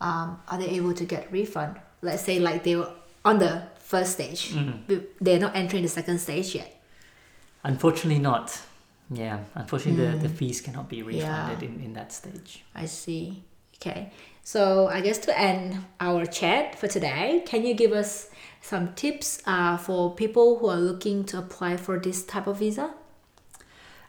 um, 0.00 0.40
are 0.48 0.58
they 0.58 0.68
able 0.70 0.94
to 0.94 1.04
get 1.04 1.30
refund? 1.30 1.80
Let's 2.02 2.22
say 2.22 2.38
like 2.38 2.64
they 2.64 2.76
were 2.76 2.90
on 3.24 3.38
the 3.38 3.62
first 3.78 4.12
stage, 4.12 4.54
but 4.86 5.10
they're 5.20 5.38
not 5.38 5.54
entering 5.54 5.82
the 5.82 5.88
second 5.88 6.18
stage 6.18 6.54
yet. 6.54 6.82
Unfortunately, 7.62 8.18
not. 8.18 8.58
Yeah, 9.12 9.40
unfortunately, 9.54 10.06
the, 10.06 10.16
the 10.16 10.28
fees 10.28 10.60
cannot 10.60 10.88
be 10.88 11.02
refunded 11.02 11.62
Yeah. 11.62 11.68
in, 11.68 11.80
in 11.82 11.92
that 11.94 12.12
stage. 12.12 12.64
I 12.74 12.86
see. 12.86 13.42
Okay. 13.76 14.12
So 14.42 14.88
I 14.88 15.00
guess 15.00 15.18
to 15.18 15.38
end 15.38 15.78
our 16.00 16.26
chat 16.26 16.78
for 16.78 16.88
today, 16.88 17.42
can 17.46 17.64
you 17.64 17.74
give 17.74 17.92
us 17.92 18.30
some 18.62 18.94
tips 18.94 19.42
uh, 19.46 19.76
for 19.76 20.14
people 20.14 20.58
who 20.58 20.68
are 20.68 20.80
looking 20.80 21.24
to 21.24 21.38
apply 21.38 21.76
for 21.76 21.98
this 21.98 22.24
type 22.24 22.46
of 22.46 22.58
visa? 22.58 22.92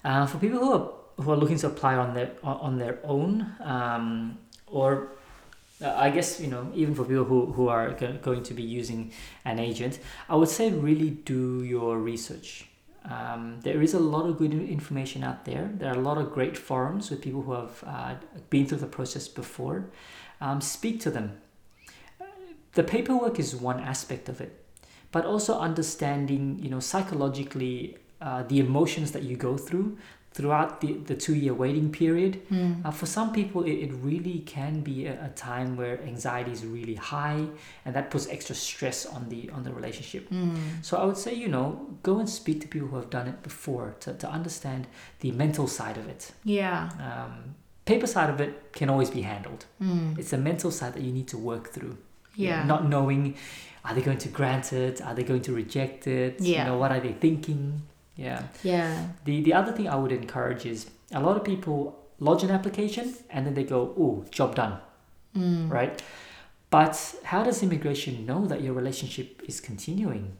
Uh, 0.04 0.26
for 0.26 0.38
people 0.40 0.60
who 0.60 0.74
are 0.74 0.92
who 1.18 1.32
are 1.32 1.38
looking 1.38 1.58
to 1.58 1.68
apply 1.68 1.96
on 1.96 2.16
their 2.16 2.32
on 2.44 2.78
their 2.80 2.98
own, 3.04 3.46
um, 3.60 4.40
or 4.66 5.10
uh, 5.82 5.94
I 5.96 6.10
guess 6.10 6.40
you 6.40 6.48
know 6.48 6.72
even 6.74 6.96
for 6.96 7.04
people 7.04 7.26
who 7.26 7.46
who 7.52 7.68
are 7.68 7.92
go- 7.92 8.18
going 8.22 8.42
to 8.44 8.54
be 8.56 8.64
using 8.64 9.12
an 9.46 9.60
agent, 9.60 10.00
I 10.28 10.36
would 10.36 10.50
say 10.50 10.72
really 10.72 11.12
do 11.12 11.64
your 11.64 12.00
research. 12.00 12.71
Um, 13.04 13.60
there 13.62 13.82
is 13.82 13.94
a 13.94 14.00
lot 14.00 14.28
of 14.28 14.38
good 14.38 14.54
information 14.54 15.24
out 15.24 15.46
there. 15.46 15.72
There 15.74 15.90
are 15.92 15.98
a 15.98 16.02
lot 16.02 16.18
of 16.18 16.32
great 16.32 16.58
forums 16.58 17.10
with 17.10 17.22
people 17.22 17.42
who 17.42 17.54
have 17.54 17.84
uh, 17.86 18.16
been 18.50 18.68
through 18.68 18.78
the 18.80 18.88
process 18.88 19.28
before. 19.28 19.90
Um, 20.40 20.62
speak 20.62 21.00
to 21.02 21.12
them. 21.12 21.38
The 22.74 22.84
paperwork 22.84 23.40
is 23.40 23.56
one 23.56 23.80
aspect 23.80 24.30
of 24.30 24.40
it, 24.40 24.64
but 25.12 25.26
also 25.26 25.60
understanding, 25.60 26.60
you 26.62 26.70
know, 26.70 26.80
psychologically 26.80 27.98
uh, 28.22 28.44
the 28.44 28.60
emotions 28.60 29.12
that 29.12 29.24
you 29.24 29.36
go 29.36 29.58
through 29.58 29.98
throughout 30.34 30.80
the, 30.82 30.94
the 30.94 31.16
two 31.16 31.36
year 31.36 31.54
waiting 31.54 31.92
period. 31.92 32.42
Uh, 32.86 32.92
for 32.92 33.06
some 33.06 33.34
people, 33.34 33.64
it, 33.64 33.74
it 33.86 33.92
really 34.02 34.40
can 34.40 34.80
be 34.82 35.06
a, 35.06 35.26
a 35.26 35.30
time 35.30 35.76
where 35.76 36.02
anxiety 36.04 36.52
is 36.52 36.66
really 36.66 36.96
high, 36.96 37.46
and 37.86 37.94
that 37.96 38.10
puts 38.12 38.28
extra 38.30 38.56
stress 38.56 39.06
on 39.06 39.28
the 39.30 39.50
on 39.56 39.64
the 39.64 39.74
relationship. 39.74 40.24
So 40.82 40.98
I 40.98 41.04
would 41.06 41.18
say, 41.18 41.34
you 41.34 41.48
know, 41.50 41.68
go 42.04 42.20
and 42.20 42.30
speak 42.30 42.62
to 42.62 42.68
people 42.68 42.88
who 42.90 42.96
have 42.96 43.10
done 43.10 43.28
it 43.28 43.44
before 43.44 43.96
to, 44.02 44.14
to 44.14 44.28
understand 44.30 44.88
the 45.20 45.32
mental 45.32 45.68
side 45.68 45.98
of 45.98 46.08
it. 46.08 46.32
Yeah. 46.44 46.90
Um, 47.08 47.56
paper 47.86 48.08
side 48.08 48.30
of 48.30 48.40
it 48.40 48.72
can 48.74 48.90
always 48.90 49.10
be 49.10 49.22
handled. 49.22 49.66
It's 50.20 50.32
the 50.32 50.38
mental 50.38 50.72
side 50.72 50.94
that 50.94 51.02
you 51.04 51.12
need 51.12 51.28
to 51.30 51.38
work 51.38 51.66
through. 51.74 51.98
You 52.36 52.48
know, 52.50 52.56
Yeah. 52.56 52.64
Not 52.74 52.88
knowing, 52.88 53.36
are 53.84 53.94
they 53.96 54.02
going 54.02 54.20
to 54.20 54.30
grant 54.30 54.72
it? 54.72 55.02
Are 55.02 55.14
they 55.14 55.24
going 55.24 55.42
to 55.42 55.54
reject 55.54 56.08
it? 56.08 56.40
Yeah. 56.40 56.60
You 56.60 56.64
know, 56.70 56.78
what 56.78 56.92
are 56.96 57.02
they 57.02 57.14
thinking? 57.26 57.82
Yeah. 58.22 58.44
Yeah. 58.64 59.08
The 59.26 59.42
the 59.42 59.54
other 59.54 59.72
thing 59.72 59.88
I 59.88 59.96
would 59.96 60.12
encourage 60.12 60.66
is 60.66 60.90
a 61.12 61.20
lot 61.20 61.38
of 61.38 61.44
people 61.44 61.98
lodge 62.20 62.44
an 62.44 62.52
application 62.52 63.16
and 63.30 63.46
then 63.46 63.54
they 63.54 63.64
go, 63.64 63.94
"Oh, 63.98 64.26
job 64.32 64.56
done," 64.56 64.80
mm. 65.36 65.70
right? 65.70 66.02
But 66.70 67.16
how 67.24 67.44
does 67.44 67.64
immigration 67.64 68.26
know 68.26 68.46
that 68.48 68.62
your 68.62 68.74
relationship 68.74 69.42
is 69.48 69.60
continuing? 69.60 70.38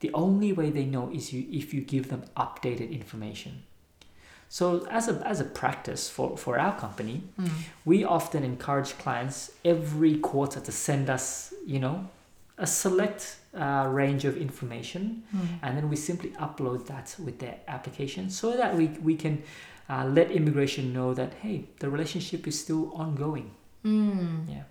The 0.00 0.10
only 0.14 0.52
way 0.52 0.70
they 0.70 0.84
know 0.84 1.10
is 1.12 1.32
you 1.32 1.46
if 1.50 1.72
you 1.74 1.80
give 1.82 2.08
them 2.08 2.24
updated 2.36 2.90
information. 2.90 3.62
So 4.48 4.86
as 4.90 5.08
a 5.08 5.14
as 5.26 5.40
a 5.40 5.44
practice 5.44 6.08
for, 6.08 6.36
for 6.36 6.58
our 6.58 6.78
company, 6.78 7.22
mm. 7.40 7.50
we 7.84 8.04
often 8.04 8.42
encourage 8.42 8.98
clients 8.98 9.52
every 9.64 10.16
quarter 10.18 10.60
to 10.60 10.72
send 10.72 11.08
us, 11.08 11.54
you 11.66 11.78
know, 11.78 12.08
a 12.58 12.66
select 12.66 13.36
uh, 13.54 13.86
range 13.90 14.24
of 14.24 14.36
information, 14.36 15.22
and 15.62 15.76
then 15.76 15.88
we 15.88 15.96
simply 15.96 16.30
upload 16.30 16.86
that 16.86 17.14
with 17.18 17.38
their 17.38 17.56
application 17.68 18.30
so 18.30 18.56
that 18.56 18.76
we 18.76 18.88
we 19.02 19.16
can 19.16 19.42
uh, 19.88 20.04
let 20.06 20.30
immigration 20.30 20.92
know 20.92 21.14
that 21.14 21.34
hey, 21.42 21.64
the 21.80 21.90
relationship 21.90 22.46
is 22.46 22.58
still 22.58 22.92
ongoing. 22.94 23.50
Mm. 23.84 24.48
Yeah. 24.48 24.62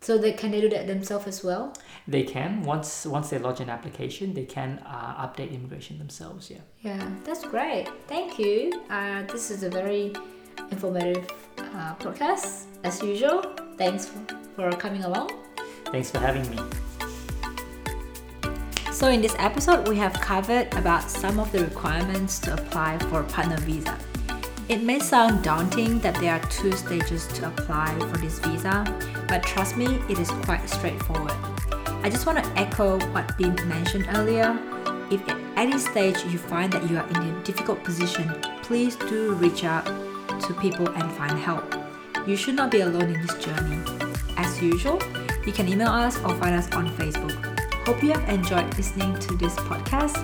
So 0.00 0.18
they 0.18 0.32
can 0.32 0.50
they 0.50 0.60
do 0.60 0.68
that 0.70 0.86
themselves 0.88 1.26
as 1.28 1.44
well? 1.44 1.72
They 2.08 2.24
can 2.24 2.62
once 2.64 3.06
once 3.06 3.30
they 3.30 3.38
lodge 3.38 3.60
an 3.60 3.70
application, 3.70 4.34
they 4.34 4.44
can 4.44 4.80
uh, 4.84 5.26
update 5.26 5.52
immigration 5.52 5.98
themselves. 5.98 6.50
Yeah. 6.50 6.58
Yeah, 6.80 7.08
that's 7.24 7.44
great. 7.44 7.88
Thank 8.08 8.38
you. 8.38 8.82
Uh, 8.90 9.22
this 9.22 9.50
is 9.50 9.62
a 9.62 9.70
very 9.70 10.12
informative 10.70 11.30
uh, 11.58 11.94
podcast 11.96 12.66
as 12.82 13.00
usual. 13.02 13.42
Thanks 13.78 14.06
for, 14.06 14.20
for 14.56 14.70
coming 14.76 15.04
along. 15.04 15.30
Thanks 15.86 16.10
for 16.10 16.18
having 16.18 16.48
me. 16.50 16.58
So 19.02 19.08
in 19.08 19.20
this 19.20 19.34
episode, 19.40 19.88
we 19.88 19.96
have 19.96 20.12
covered 20.12 20.72
about 20.74 21.10
some 21.10 21.40
of 21.40 21.50
the 21.50 21.64
requirements 21.64 22.38
to 22.38 22.54
apply 22.54 22.98
for 23.10 23.24
partner 23.24 23.56
visa. 23.58 23.98
It 24.68 24.84
may 24.84 25.00
sound 25.00 25.42
daunting 25.42 25.98
that 25.98 26.14
there 26.20 26.34
are 26.34 26.50
two 26.50 26.70
stages 26.70 27.26
to 27.34 27.48
apply 27.48 27.98
for 27.98 28.18
this 28.18 28.38
visa, 28.38 28.84
but 29.26 29.42
trust 29.42 29.76
me, 29.76 29.86
it 30.08 30.20
is 30.20 30.30
quite 30.46 30.70
straightforward. 30.70 31.34
I 32.04 32.10
just 32.10 32.26
want 32.26 32.44
to 32.44 32.50
echo 32.56 33.00
what 33.10 33.36
Bim 33.36 33.56
mentioned 33.68 34.06
earlier. 34.14 34.56
If 35.10 35.28
at 35.28 35.40
any 35.56 35.78
stage 35.78 36.24
you 36.26 36.38
find 36.38 36.72
that 36.72 36.88
you 36.88 36.96
are 36.96 37.08
in 37.08 37.16
a 37.16 37.42
difficult 37.42 37.82
position, 37.82 38.28
please 38.62 38.94
do 38.94 39.34
reach 39.34 39.64
out 39.64 39.84
to 39.84 40.54
people 40.60 40.88
and 40.88 41.10
find 41.14 41.36
help. 41.40 41.74
You 42.24 42.36
should 42.36 42.54
not 42.54 42.70
be 42.70 42.82
alone 42.82 43.10
in 43.12 43.20
this 43.20 43.34
journey. 43.44 43.82
As 44.36 44.62
usual, 44.62 45.02
you 45.44 45.52
can 45.52 45.68
email 45.68 45.88
us 45.88 46.18
or 46.18 46.36
find 46.36 46.54
us 46.54 46.70
on 46.70 46.88
Facebook. 46.90 47.51
Hope 47.84 48.00
you 48.02 48.12
have 48.12 48.28
enjoyed 48.28 48.76
listening 48.76 49.18
to 49.18 49.34
this 49.36 49.56
podcast, 49.56 50.16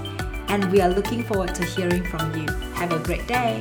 and 0.49 0.71
we 0.71 0.81
are 0.81 0.89
looking 0.89 1.25
forward 1.25 1.55
to 1.57 1.65
hearing 1.65 2.05
from 2.05 2.33
you. 2.39 2.47
Have 2.75 2.93
a 2.93 3.01
great 3.01 3.27
day. 3.27 3.61